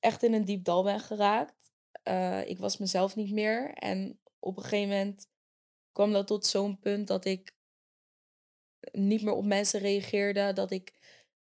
[0.00, 1.58] echt in een diep dal ben geraakt.
[2.02, 3.72] eh, ik was mezelf niet meer.
[3.74, 5.28] En op een gegeven moment
[5.92, 7.54] kwam dat tot zo'n punt dat ik
[8.92, 10.52] niet meer op mensen reageerde.
[10.52, 10.92] Dat ik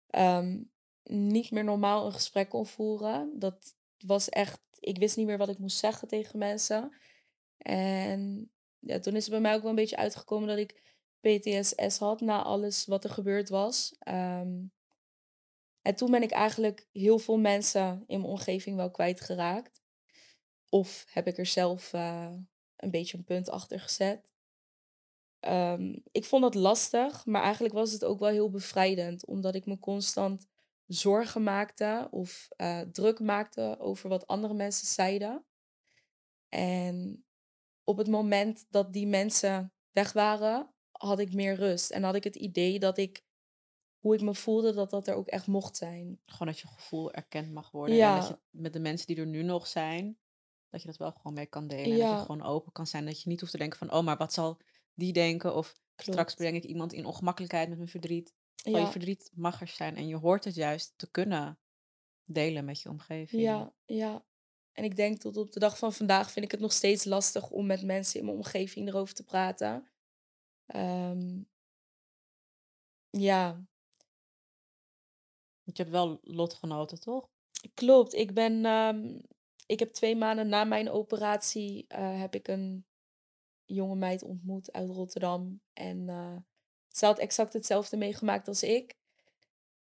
[0.08, 0.62] ehm,
[1.04, 3.40] niet meer normaal een gesprek kon voeren.
[3.40, 6.96] Dat was echt, ik wist niet meer wat ik moest zeggen tegen mensen.
[7.58, 10.84] En ja, toen is het bij mij ook wel een beetje uitgekomen dat ik
[11.20, 13.96] PTSS had na alles wat er gebeurd was.
[14.00, 14.64] Ehm,
[15.82, 19.82] en toen ben ik eigenlijk heel veel mensen in mijn omgeving wel kwijtgeraakt.
[20.70, 22.32] Of heb ik er zelf uh,
[22.76, 24.34] een beetje een punt achter gezet.
[25.48, 29.66] Um, ik vond het lastig, maar eigenlijk was het ook wel heel bevrijdend, omdat ik
[29.66, 30.48] me constant
[30.86, 35.46] zorgen maakte of uh, druk maakte over wat andere mensen zeiden.
[36.50, 37.26] En
[37.84, 41.92] op het moment dat die mensen weg waren, had ik meer rust.
[41.92, 43.24] En had ik het idee dat ik,
[44.00, 46.22] hoe ik me voelde, dat dat er ook echt mocht zijn.
[46.26, 47.96] Gewoon dat je gevoel erkend mag worden.
[47.96, 48.14] Ja.
[48.14, 50.18] En dat je met de mensen die er nu nog zijn,
[50.70, 51.98] dat je dat wel gewoon mee kan delen.
[51.98, 52.10] Ja.
[52.10, 53.06] Dat je gewoon open kan zijn.
[53.06, 54.58] Dat je niet hoeft te denken van, oh, maar wat zal
[54.96, 55.56] die denken?
[55.56, 58.34] Of straks breng ik iemand in ongemakkelijkheid met mijn verdriet.
[58.56, 58.80] Ja.
[58.80, 59.96] je verdriet mag er zijn.
[59.96, 61.60] En je hoort het juist te kunnen
[62.24, 63.42] delen met je omgeving.
[63.42, 64.26] Ja, ja.
[64.72, 67.50] En ik denk tot op de dag van vandaag vind ik het nog steeds lastig
[67.50, 69.90] om met mensen in mijn omgeving erover te praten.
[70.76, 71.48] Um,
[73.10, 73.52] ja.
[75.64, 77.30] Want je hebt wel lotgenoten, toch?
[77.74, 78.14] Klopt.
[78.14, 79.22] Ik ben, um,
[79.66, 82.86] ik heb twee maanden na mijn operatie uh, heb ik een
[83.66, 85.62] jonge meid ontmoet uit Rotterdam.
[85.74, 86.36] En uh,
[86.88, 88.96] ze had exact hetzelfde meegemaakt als ik.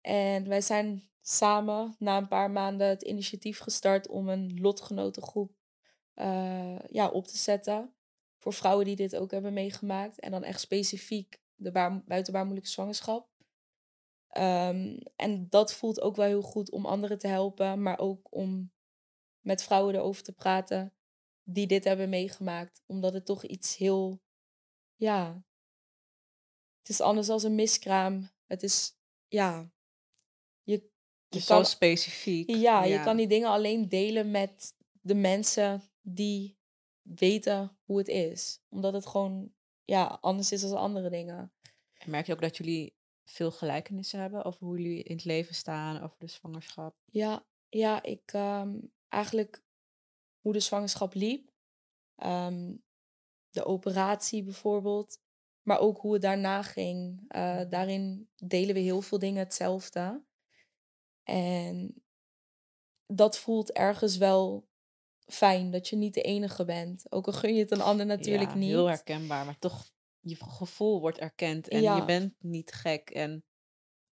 [0.01, 5.53] En wij zijn samen na een paar maanden het initiatief gestart om een lotgenotengroep
[6.15, 7.95] uh, ja, op te zetten.
[8.37, 10.21] Voor vrouwen die dit ook hebben meegemaakt.
[10.21, 13.29] En dan echt specifiek de baar, buitenbaarmoedelijke zwangerschap.
[14.39, 17.83] Um, en dat voelt ook wel heel goed om anderen te helpen.
[17.83, 18.73] Maar ook om
[19.41, 20.93] met vrouwen erover te praten
[21.51, 22.83] die dit hebben meegemaakt.
[22.87, 24.21] Omdat het toch iets heel,
[24.95, 25.45] ja,
[26.79, 28.31] het is anders als een miskraam.
[28.47, 28.97] Het is,
[29.29, 29.73] ja,
[30.63, 30.91] je,
[31.29, 32.51] je kan, zo specifiek.
[32.51, 36.59] Ja, je kan die dingen alleen delen met de mensen die
[37.03, 38.61] weten hoe het is.
[38.69, 41.53] Omdat het gewoon, ja, anders is dan andere dingen.
[41.95, 45.55] En merk je ook dat jullie veel gelijkenissen hebben over hoe jullie in het leven
[45.55, 46.97] staan, over de zwangerschap?
[47.05, 49.63] Ja, ja ik um, eigenlijk
[50.49, 51.51] hoe de zwangerschap liep.
[52.15, 52.75] Ehm,
[53.51, 55.21] de operatie bijvoorbeeld.
[55.63, 57.25] Maar ook hoe het daarna ging.
[57.29, 60.25] Uh, daarin delen we heel veel dingen hetzelfde.
[61.23, 62.03] En
[63.07, 64.69] dat voelt ergens wel
[65.27, 67.13] fijn dat je niet de enige bent.
[67.13, 68.69] Ook al gun je het een ander natuurlijk ja, niet.
[68.69, 73.11] Heel herkenbaar, maar toch, je gevoel wordt erkend en je bent niet gek.
[73.11, 73.45] En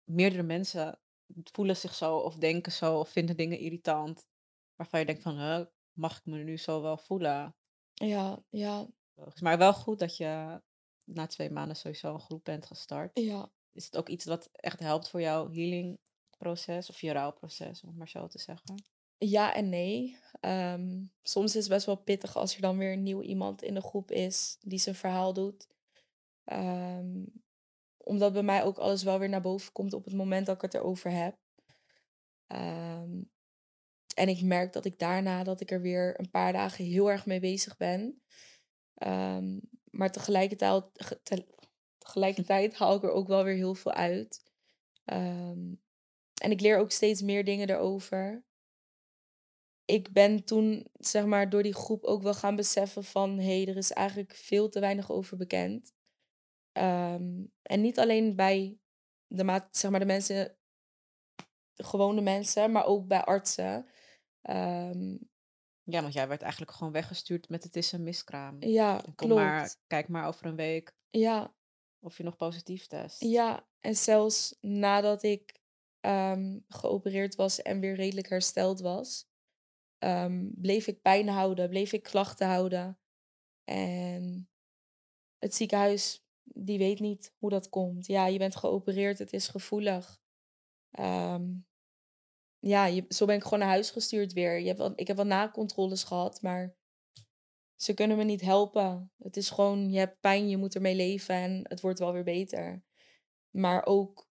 [0.03, 0.99] meerdere mensen
[1.51, 4.25] voelen zich zo of denken zo of vinden dingen irritant.
[4.75, 7.55] Waarvan je denkt van, huh, mag ik me nu zo wel voelen?
[7.93, 8.87] Ja, ja.
[9.41, 10.61] Maar wel goed dat je
[11.05, 13.19] na twee maanden sowieso een groep bent gestart.
[13.19, 13.51] Ja.
[13.71, 17.97] Is het ook iets wat echt helpt voor jouw healingproces of je rouwproces, om het
[17.97, 18.83] maar zo te zeggen?
[19.17, 20.17] Ja en nee.
[20.39, 23.73] Ehm, soms is het best wel pittig als er dan weer een nieuw iemand in
[23.73, 25.67] de groep is die zijn verhaal doet.
[26.43, 27.23] Ehm,
[27.97, 30.61] omdat bij mij ook alles wel weer naar boven komt op het moment dat ik
[30.61, 31.37] het erover heb.
[32.47, 33.21] Ehm,
[34.15, 37.25] en ik merk dat ik daarna dat ik er weer een paar dagen heel erg
[37.25, 38.21] mee bezig ben.
[39.91, 40.83] maar tegelijkertijd,
[41.97, 44.43] tegelijkertijd haal ik er ook wel weer heel veel uit.
[45.05, 48.45] en ik leer ook steeds meer dingen erover
[49.85, 53.37] ik ben toen, zeg maar, door die groep ook wel gaan beseffen van...
[53.39, 55.93] hé, hey, er is eigenlijk veel te weinig over bekend.
[56.73, 58.79] Um, en niet alleen bij
[59.27, 60.57] de, zeg maar, de mensen,
[61.73, 63.87] de gewone mensen, maar ook bij artsen.
[64.49, 65.29] Um,
[65.83, 68.55] ja, want jij werd eigenlijk gewoon weggestuurd met het is een miskraam.
[68.59, 69.33] Ja, Kom klopt.
[69.41, 71.55] Maar, kijk maar over een week ja.
[71.99, 73.21] of je nog positief test.
[73.21, 75.59] Ja, en zelfs nadat ik
[76.01, 79.27] um, geopereerd was en weer redelijk hersteld was,
[79.99, 82.99] um, bleef ik pijn houden, bleef ik klachten houden.
[83.63, 84.49] En
[85.37, 88.07] het ziekenhuis, die weet niet hoe dat komt.
[88.07, 90.21] Ja, je bent geopereerd, het is gevoelig.
[90.99, 91.65] Um,
[92.67, 94.59] ja, je, zo ben ik gewoon naar huis gestuurd weer.
[94.59, 96.75] Je hebt wel, ik heb wel nakontroles gehad, maar
[97.75, 99.11] ze kunnen me niet helpen.
[99.17, 102.23] Het is gewoon, je hebt pijn, je moet ermee leven en het wordt wel weer
[102.23, 102.83] beter.
[103.49, 104.27] Maar ook,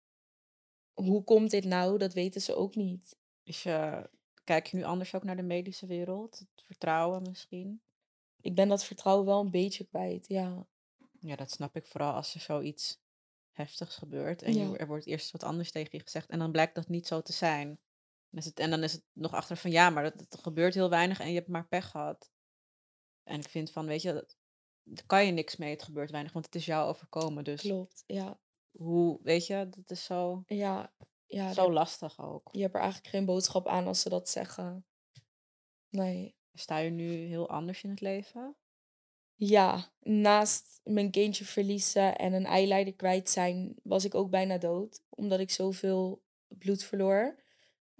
[0.93, 1.97] hoe komt dit nou?
[1.97, 3.17] Dat weten ze ook niet.
[3.43, 4.09] Is je
[4.49, 6.39] Kijk je nu anders ook naar de medische wereld?
[6.39, 7.81] Het vertrouwen misschien?
[8.41, 10.67] Ik ben dat vertrouwen wel een beetje kwijt, ja.
[11.19, 12.99] Ja, dat snap ik vooral als er zoiets
[13.51, 14.41] heftigs gebeurt.
[14.41, 16.29] En je, er wordt eerst wat anders tegen je gezegd.
[16.29, 17.79] En dan blijkt dat niet zo te zijn.
[18.31, 21.19] Is het, en dan is het nog achter van ja, maar dat, gebeurt heel weinig
[21.19, 22.31] en je hebt maar pech gehad.
[23.23, 24.37] En ik vind van, weet je, dat,
[24.83, 27.43] daar kan je niks mee, het gebeurt weinig, want het is jou overkomen.
[27.43, 28.39] Dus Klopt, ja.
[28.71, 30.93] hoe, weet je, dat is zo, Ja,
[31.25, 32.49] ja zo lastig ook.
[32.51, 34.85] je hebt er eigenlijk geen boodschap aan als ze dat zeggen.
[35.89, 36.35] Nee.
[36.53, 38.55] Sta je nu heel anders in het leven?
[39.35, 45.03] Ja, naast mijn kindje verliezen en een eileider kwijt zijn, was ik ook bijna dood.
[45.09, 47.43] Omdat ik zoveel bloed verloor.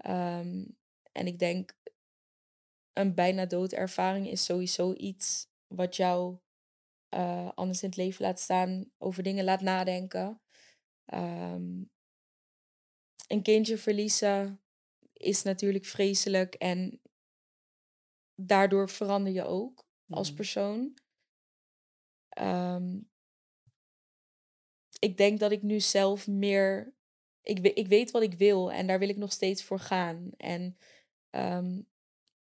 [0.00, 0.64] Ehm,
[1.12, 1.72] en ik denk,
[2.92, 6.36] een bijna doodervaring is sowieso iets wat jou
[7.08, 10.40] eh, anders in het leven laat staan, over dingen laat nadenken.
[11.06, 11.82] Ehm,
[13.28, 14.60] een kindje verliezen
[15.12, 17.00] is natuurlijk vreselijk en
[18.34, 20.36] daardoor verander je ook als Mhm.
[20.36, 20.94] persoon.
[22.36, 23.00] Ehm,
[24.98, 26.94] ik denk dat ik nu zelf meer.
[27.42, 30.30] Ik, ik weet wat ik wil en daar wil ik nog steeds voor gaan.
[30.36, 30.76] En
[31.30, 31.80] ehm,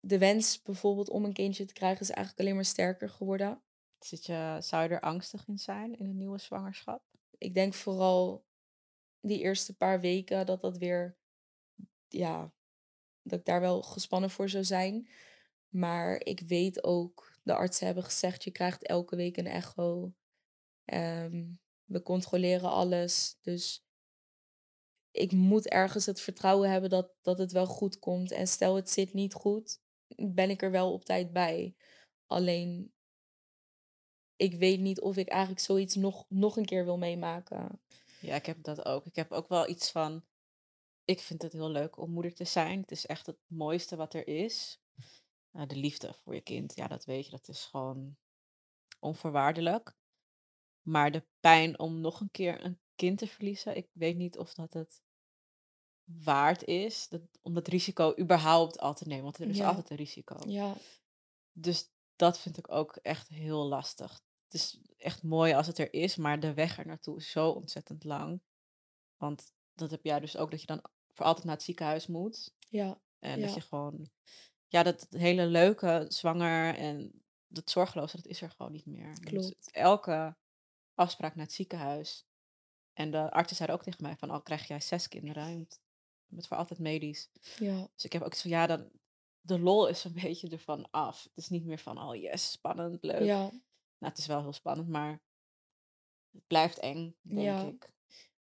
[0.01, 3.63] de wens bijvoorbeeld om een kindje te krijgen is eigenlijk alleen maar sterker geworden.
[3.99, 7.03] Zit je, zou je er angstig in zijn in een nieuwe zwangerschap?
[7.39, 8.45] Ik denk vooral
[9.21, 11.17] die eerste paar weken dat dat weer.
[12.09, 12.53] Ja,
[13.23, 15.09] dat ik daar wel gespannen voor zou zijn.
[15.69, 20.15] Maar ik weet ook, de artsen hebben gezegd, je krijgt elke week een echo.
[20.85, 21.45] Ehm,
[21.85, 23.39] we controleren alles.
[23.41, 23.86] Dus
[25.16, 28.31] ik moet ergens het vertrouwen hebben dat, dat het wel goed komt.
[28.31, 29.81] En stel het zit niet goed,
[30.16, 31.74] ben ik er wel op tijd bij.
[32.26, 32.92] Alleen,
[34.37, 37.81] ik weet niet of ik eigenlijk zoiets nog, nog een keer wil meemaken.
[38.20, 39.07] Ja, ik heb dat ook.
[39.07, 40.24] Ik heb ook wel iets van.
[41.05, 42.81] Ik vind het heel leuk om moeder te zijn.
[42.81, 44.81] Het is echt het mooiste wat er is.
[45.50, 48.16] Nou, de liefde voor je kind, ja, dat weet je, dat is gewoon
[48.98, 49.96] onvoorwaardelijk.
[50.83, 54.55] Maar de pijn om nog een keer een kind te verliezen, ik weet niet of
[54.55, 55.02] dat het
[56.07, 57.09] waard is.
[57.09, 59.69] Dat, om dat risico überhaupt al te nemen, want er is Ja.
[59.69, 60.37] altijd een risico.
[60.49, 60.75] Ja,
[61.53, 64.12] Dus dat vind ik ook echt heel lastig.
[64.45, 67.51] Het is echt mooi als het er is, maar de weg er naartoe is zo
[67.51, 68.40] ontzettend lang.
[69.16, 72.55] Want dat heb jij dus ook, dat je dan voor altijd naar het ziekenhuis moet.
[72.69, 74.11] ja, En dat je gewoon,
[74.66, 79.21] ja, dat hele leuke zwanger en dat zorgeloze, dat is er gewoon niet meer.
[79.21, 79.71] Klopt.
[79.71, 80.37] elke
[80.95, 82.27] afspraak naar het ziekenhuis.
[82.92, 85.81] En de artsen zeiden ook tegen mij van, al krijg jij zes kinderen, je moet,
[86.29, 87.29] je moet voor altijd medisch.
[87.59, 88.91] ja, Dus ik heb ook zo, ja, dan,
[89.41, 91.23] de lol is een beetje ervan af.
[91.23, 93.25] Het is niet meer van, oh yes, spannend, leuk.
[93.25, 93.41] ja.
[93.99, 95.23] Nou, het is wel heel spannend, maar
[96.33, 97.62] het blijft eng, denk Ja.
[97.67, 97.95] ik.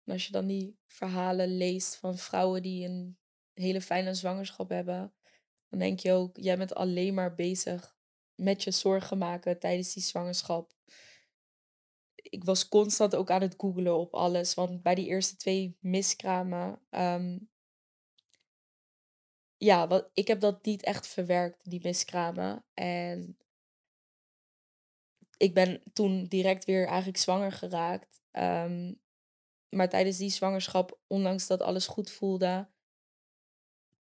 [0.05, 3.19] En als je dan die verhalen leest van vrouwen die een
[3.53, 5.15] hele fijne zwangerschap hebben,
[5.69, 7.97] dan denk je ook, jij bent alleen maar bezig
[8.35, 10.73] met je zorgen maken tijdens die zwangerschap.
[12.15, 16.81] Ik was constant ook aan het googelen op alles, want bij die eerste twee miskramen,
[16.91, 17.39] ehm,
[19.65, 22.65] ja, ik heb dat niet echt verwerkt, die miskramen.
[22.75, 23.39] En
[25.37, 28.21] ik ben toen direct weer eigenlijk zwanger geraakt.
[28.31, 28.95] Ehm,
[29.69, 32.69] maar tijdens die zwangerschap, ondanks dat alles goed voelde,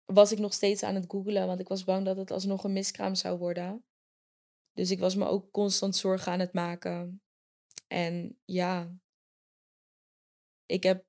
[0.05, 1.47] was ik nog steeds aan het googelen.
[1.47, 3.85] Want ik was bang dat het alsnog een miskraam zou worden.
[4.73, 7.21] Dus ik was me ook constant zorgen aan het maken.
[7.87, 8.95] En ja,
[10.65, 11.05] ik heb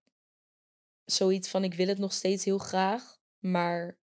[1.04, 3.20] zoiets van, ik wil het nog steeds heel graag.
[3.38, 4.00] Maar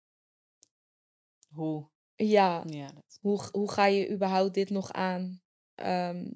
[1.58, 1.88] Hoe?
[2.14, 5.42] ja, Ja, dat, hoe, hoe ga je überhaupt dit nog aan?
[5.74, 6.30] Ehm,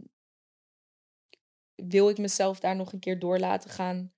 [1.74, 4.14] wil ik mezelf daar nog een keer door laten gaan?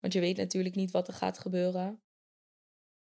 [0.00, 2.02] Want je weet natuurlijk niet wat er gaat gebeuren.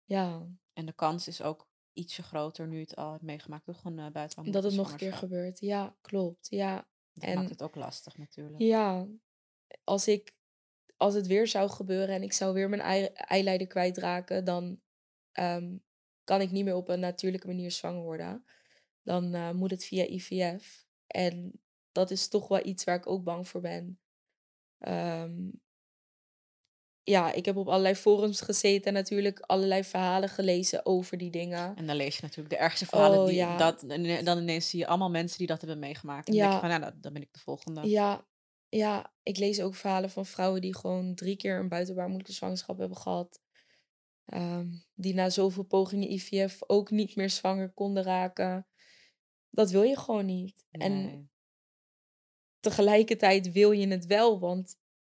[0.04, 3.84] Ja, en de kans is ook ietsje groter nu het al hebt meegemaakt, toch?
[3.84, 5.60] Een uh, buitenlandse dat het nog een keer gebeurt.
[5.60, 6.48] Ja, klopt.
[6.50, 8.60] Ja, Dat en- maakt het ook lastig natuurlijk.
[8.62, 9.08] ja.
[9.84, 10.34] Als, ik,
[10.98, 14.82] als het weer zou gebeuren en ik zou weer mijn ei, eileider kwijtraken, dan
[15.32, 15.78] ehm,
[16.28, 18.46] kan ik niet meer op een natuurlijke manier zwanger worden.
[19.04, 20.86] Dan eh, moet het via IVF.
[21.08, 21.62] En
[21.92, 24.00] dat is toch wel iets waar ik ook bang voor ben.
[24.78, 25.50] Ehm,
[27.04, 31.76] ja, ik heb op allerlei forums gezeten en natuurlijk allerlei verhalen gelezen over die dingen.
[31.76, 33.20] En dan lees je natuurlijk de ergste verhalen.
[33.20, 33.58] Oh, die, ja.
[33.58, 36.28] dat, en dan ineens zie je allemaal mensen die dat hebben meegemaakt.
[36.28, 37.90] En dan denk je van, nou, dan ben ik de volgende.
[37.90, 38.28] Ja,
[38.70, 42.98] ja, ik lees ook verhalen van vrouwen die gewoon drie keer een buitenbaarmoedelijke zwangerschap hebben
[42.98, 43.40] gehad.
[44.28, 48.68] Ehm, die na zoveel pogingen IVF ook niet meer zwanger konden raken.
[49.50, 50.66] Dat wil je gewoon niet.
[50.72, 51.30] En
[52.60, 54.76] tegelijkertijd wil je het wel, want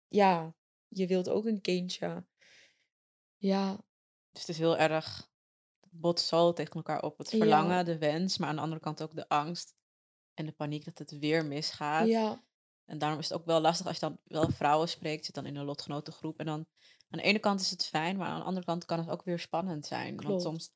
[0.08, 0.54] ja,
[0.88, 2.26] je wilt ook een kindje.
[3.36, 3.76] Ja,
[4.30, 5.30] Dus het is heel erg,
[5.90, 7.18] botst zo tegen elkaar op.
[7.18, 7.38] Het Ja.
[7.38, 9.74] verlangen, de wens, maar aan de andere kant ook de angst
[10.34, 12.08] en de paniek dat het weer misgaat.
[12.08, 12.42] ja,
[12.84, 15.46] En daarom is het ook wel lastig als je dan wel vrouwen spreekt, zit dan
[15.46, 16.38] in een lotgenotengroep.
[16.38, 16.66] En dan
[17.10, 19.22] aan de ene kant is het fijn, maar aan de andere kant kan het ook
[19.22, 20.16] weer spannend zijn.
[20.16, 20.28] Klopt.
[20.28, 20.70] Want soms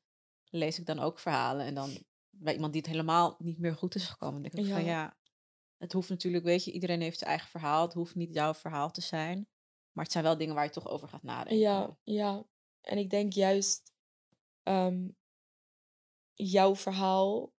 [0.49, 3.95] lees ik dan ook verhalen en dan bij iemand die het helemaal niet meer goed
[3.95, 4.41] is gekomen.
[4.41, 4.91] Dan denk ik van Ja.
[4.91, 5.17] ja,
[5.77, 7.85] het hoeft natuurlijk, weet je, iedereen heeft zijn eigen verhaal.
[7.85, 9.47] Het hoeft niet jouw verhaal te zijn.
[9.91, 11.57] Maar het zijn wel dingen waar je toch over gaat nadenken.
[11.57, 12.45] Ja, ja.
[12.81, 13.93] En ik denk juist
[14.63, 15.09] ehm,
[16.33, 17.53] jouw verhaal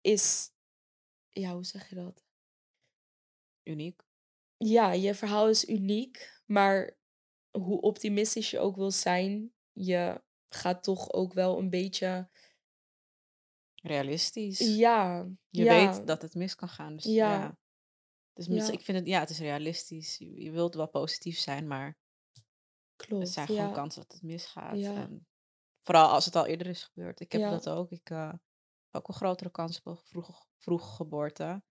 [0.00, 0.50] is,
[1.32, 2.24] ja, hoe zeg je dat?
[3.62, 4.02] Uniek.
[4.56, 6.96] Ja, je verhaal is uniek, maar
[7.50, 12.30] hoe optimistisch je ook wil zijn, je gaat toch ook wel een beetje,
[13.82, 14.58] Realistisch.
[14.76, 16.94] ja, Je ja, weet dat het mis kan gaan.
[16.96, 17.32] Dus Ja.
[17.32, 17.58] ja.
[18.32, 18.72] Dus mis- Ja.
[18.72, 20.18] ik vind het, ja, het is realistisch.
[20.18, 24.76] Je, je wilt wel positief zijn, maar er klopt, zijn gewoon kansen dat het misgaat.
[24.94, 25.26] En
[25.82, 27.20] vooral als het al eerder is gebeurd.
[27.20, 27.90] Ik heb dat ook.
[27.90, 31.62] Ik eh, heb ook een grotere kans op een vroeg, vroeg geboorte.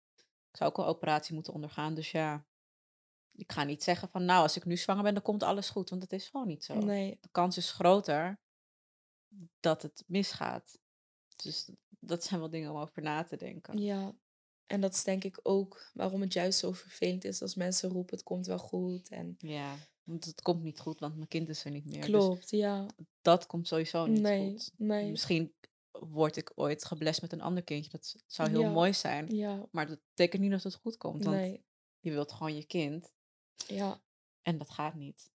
[0.50, 1.94] Ik zou ook een operatie moeten ondergaan.
[1.94, 2.46] Dus ja,
[3.36, 5.90] ik ga niet zeggen van nou, als ik nu zwanger ben, dan komt alles goed.
[5.90, 6.74] Want dat is gewoon niet zo.
[6.74, 8.40] nee, De kans is groter
[9.60, 10.78] dat het misgaat.
[11.36, 13.78] Dus dat zijn wel dingen om over na te denken.
[13.78, 14.14] ja.
[14.66, 18.14] En dat is denk ik ook waarom het juist zo vervelend is als mensen roepen,
[18.16, 19.08] het komt wel goed.
[19.08, 22.00] En Ja, want het komt niet goed, want mijn kind is er niet meer.
[22.00, 22.86] Dus klopt, ja,
[23.22, 24.70] dat komt sowieso niet nee, goed.
[24.76, 25.54] nee, Misschien
[25.90, 27.90] word ik ooit geblest met een ander kindje.
[27.90, 28.70] Dat zou heel Ja.
[28.70, 29.36] mooi zijn.
[29.36, 31.24] ja, Maar dat betekent niet dat het goed komt.
[31.24, 31.64] Want nee,
[31.98, 33.12] je wilt gewoon je kind.
[33.68, 34.00] Ja,
[34.42, 35.30] En dat gaat niet.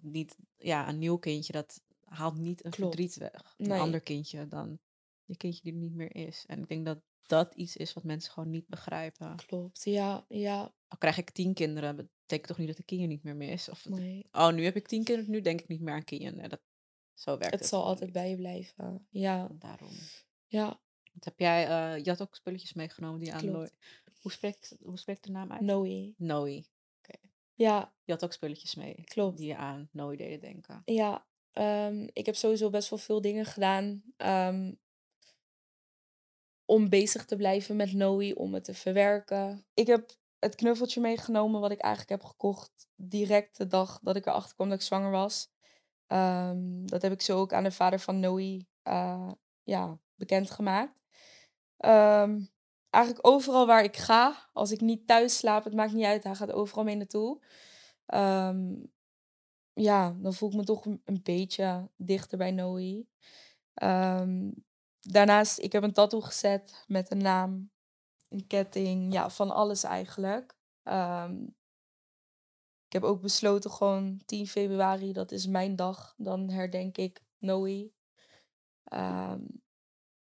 [0.00, 2.94] niet ja, een nieuw kindje, dat haalt niet een Klopt.
[2.94, 3.54] verdriet weg.
[3.58, 3.80] Een Nee.
[3.80, 4.78] ander kindje dan
[5.24, 6.44] je kindje die er niet meer is.
[6.46, 9.36] En ik denk dat dat iets is wat mensen gewoon niet begrijpen.
[9.36, 13.22] klopt, ja, ja, Al krijg ik tien kinderen, betekent toch niet dat de Kian niet
[13.22, 13.68] meer mis?
[13.68, 14.28] Of nee.
[14.32, 16.36] oh, nu heb ik tien kinderen, nu denk ik niet meer aan Kian.
[16.36, 16.60] Nee, dat,
[17.14, 17.60] zo werkt het.
[17.60, 18.12] Het zal altijd niet.
[18.12, 19.06] bij je blijven.
[19.10, 19.92] Ja, Daarom.
[20.46, 20.80] ja,
[21.18, 21.60] heb jij,
[22.02, 23.68] je had ook spulletjes meegenomen die aan.
[24.20, 25.60] Hoe spreekt, hoe spreekt de naam uit?
[25.60, 26.14] Noe.
[26.16, 26.64] Noe.
[27.54, 29.04] Ja, Je had ook spulletjes mee.
[29.04, 29.36] Klopt.
[29.38, 30.82] Die je aan Noe deden denken.
[30.84, 31.26] ja.
[31.52, 34.02] ehm, ik heb sowieso best wel veel dingen gedaan.
[34.16, 34.72] ehm,
[36.66, 39.66] om bezig te blijven met Noe, om het te verwerken.
[39.74, 44.26] Ik heb het knuffeltje meegenomen wat ik eigenlijk heb gekocht direct de dag dat ik
[44.26, 45.48] erachter kwam dat ik zwanger was.
[46.06, 49.30] Ehm, dat heb ik zo ook aan de vader van Noe eh,
[49.62, 51.02] ja, bekendgemaakt.
[51.76, 52.40] Ehm,
[52.94, 56.34] eigenlijk overal waar ik ga, als ik niet thuis slaap, het maakt niet uit, hij
[56.34, 57.42] gaat overal mee naartoe.
[58.06, 58.74] Ehm,
[59.72, 63.06] ja, dan voel ik me toch een, beetje dichter bij Noe.
[63.74, 64.50] Ehm,
[65.00, 67.70] daarnaast, ik heb een tattoo gezet met een naam,
[68.28, 70.56] een ketting, ja, van alles eigenlijk.
[70.82, 71.42] Ehm,
[72.86, 76.14] ik heb ook besloten gewoon 10 februari, dat is mijn dag.
[76.16, 77.92] Dan herdenk ik Noe.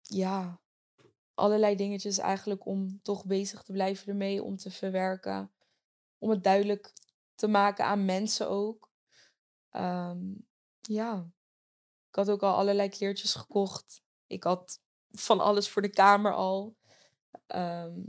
[0.02, 0.61] Ja,
[1.42, 5.52] allerlei dingetjes eigenlijk om toch bezig te blijven ermee, om te verwerken.
[6.18, 6.92] Om het duidelijk
[7.34, 8.90] te maken aan mensen ook.
[9.70, 10.18] Ehm,
[10.80, 11.30] ja,
[12.08, 14.02] ik had ook al allerlei kleertjes gekocht.
[14.26, 14.80] Ik had
[15.10, 16.76] van alles voor de kamer al.
[17.46, 18.00] Ehm,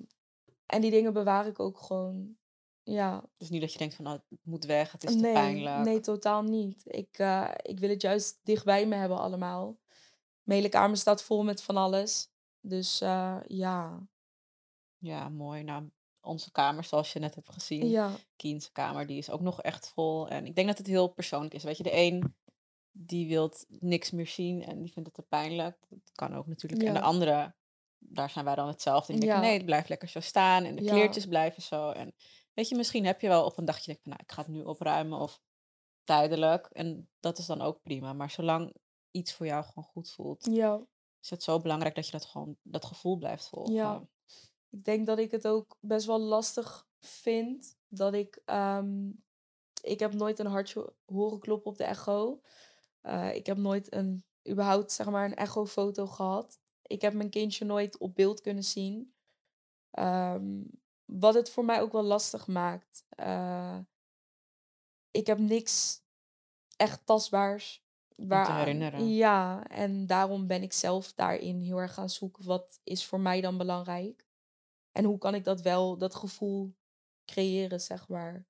[0.65, 2.37] en die dingen bewaar ik ook gewoon.
[2.83, 5.85] Ja, Dus niet dat je denkt van, oh, het moet weg, het is te pijnlijk.
[5.85, 6.81] nee, totaal niet.
[6.85, 9.77] Ik, eh, ik wil het juist dichtbij me hebben allemaal.
[10.43, 12.32] Mijn hele kamer staat vol met van alles.
[12.65, 14.07] Dus eh, ja.
[14.97, 15.63] Ja, mooi.
[15.63, 15.89] Nou,
[16.21, 19.89] onze kamer, zoals je net hebt gezien, Ja, Kien's kamer, die is ook nog echt
[19.89, 20.27] vol.
[20.27, 21.63] En ik denk dat het heel persoonlijk is.
[21.63, 22.35] Weet je, de een
[22.91, 25.77] die wil niks meer zien en die vindt het te pijnlijk.
[25.89, 26.81] Dat kan ook natuurlijk.
[26.83, 27.55] En de andere,
[27.97, 29.13] daar zijn wij dan hetzelfde.
[29.13, 30.63] En die denken, nee, het blijft lekker zo staan.
[30.63, 31.89] En de kleertjes blijven zo.
[31.91, 32.13] En
[32.53, 34.51] weet je, misschien heb je wel op een dagje denk van, nou, ik ga het
[34.51, 35.41] nu opruimen of
[36.03, 36.65] tijdelijk.
[36.65, 38.13] En dat is dan ook prima.
[38.13, 38.75] Maar zolang
[39.11, 40.81] iets voor jou gewoon goed voelt, ja.
[41.23, 43.73] Is het zo belangrijk dat je dat gewoon, dat gevoel blijft volgen.
[43.73, 44.07] Ja.
[44.69, 47.77] Ik denk dat ik het ook best wel lastig vind.
[47.87, 48.41] Dat ik.
[48.45, 49.09] ehm,
[49.81, 52.41] ik heb nooit een hartje horen kloppen op de echo.
[53.01, 54.25] Eh, ik heb nooit een.
[54.49, 56.59] überhaupt zeg maar een echofoto gehad.
[56.81, 59.13] Ik heb mijn kindje nooit op beeld kunnen zien.
[59.91, 60.61] Ehm,
[61.05, 63.05] wat het voor mij ook wel lastig maakt.
[63.09, 63.79] Eh,
[65.11, 66.01] ik heb niks
[66.75, 67.82] echt tastbaars.
[68.27, 69.13] Waaraan, herinneren.
[69.15, 72.45] Ja, en daarom ben ik zelf daarin heel erg gaan zoeken.
[72.45, 74.25] Wat is voor mij dan belangrijk?
[74.91, 76.75] En hoe kan ik dat wel, dat gevoel
[77.25, 78.45] creëren, zeg maar.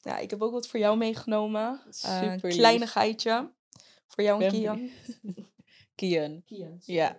[0.00, 1.80] Ja, ik heb ook wat voor jou meegenomen.
[2.02, 2.58] Eh, een Super lief.
[2.58, 3.52] kleinigheidje.
[4.06, 4.90] Voor jou en Kian.
[5.94, 6.42] Kian.
[6.44, 6.78] Kian.
[6.84, 7.18] Ja.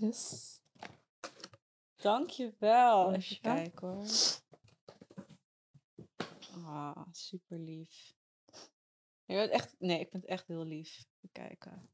[0.00, 0.58] Yes.
[1.96, 3.12] Dankjewel.
[3.14, 4.06] Even kijken hoor.
[6.66, 8.14] Ah, super lief.
[9.30, 11.04] Je bent echt, nee, ik vind het echt heel lief.
[11.16, 11.90] Even kijken.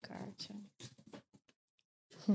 [0.00, 0.54] Kaartje.
[2.24, 2.30] Hm.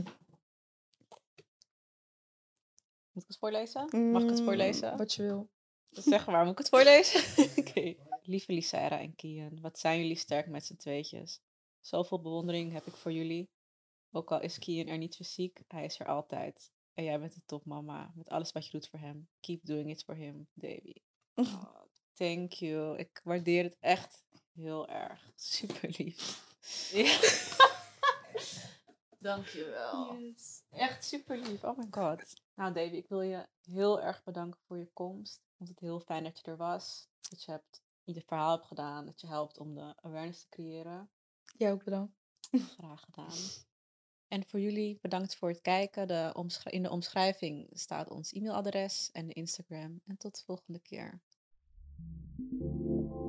[3.12, 4.12] Moet ik het voorlezen?
[4.12, 4.98] Mag ik het Mm, voorlezen?
[4.98, 5.50] Wat je wil.
[5.90, 7.22] Zeg maar, moet ik het voorlezen?
[7.66, 7.96] Oké.
[8.22, 11.42] Lieve Lysaira en Kian, wat zijn jullie sterk met z'n tweetjes.
[11.80, 13.50] Zoveel bewondering heb ik voor jullie.
[14.12, 16.72] Ook al is Kian er niet fysiek, hij is er altijd.
[16.94, 19.30] En jij bent de topmama, met alles wat je doet voor hem.
[19.40, 20.94] Keep doing it for him, Davy.
[21.36, 21.88] Oh,
[22.20, 22.97] thank you.
[22.97, 25.32] Ik waardeer het echt heel erg.
[25.36, 26.47] Super lief.
[26.91, 27.20] Ja.
[29.20, 30.17] Dankjewel.
[30.17, 30.63] Yes.
[30.70, 31.63] Echt super lief.
[31.63, 32.34] Oh my god.
[32.55, 35.36] Nou, Davy, ik wil je heel erg bedanken voor je komst.
[35.36, 37.07] Ik vond het heel fijn dat je er was.
[37.30, 39.05] Dat je hebt, je verhaal hebt gedaan.
[39.05, 41.09] Dat je helpt om de awareness te creëren.
[41.57, 42.13] Jij ook bedankt.
[42.78, 43.38] Graag gedaan.
[44.28, 46.07] En voor jullie bedankt voor het kijken.
[46.07, 50.01] De in de omschrijving staat ons e-mailadres en de Instagram.
[50.05, 51.22] En tot de volgende keer.
[52.40, 53.29] Thank you.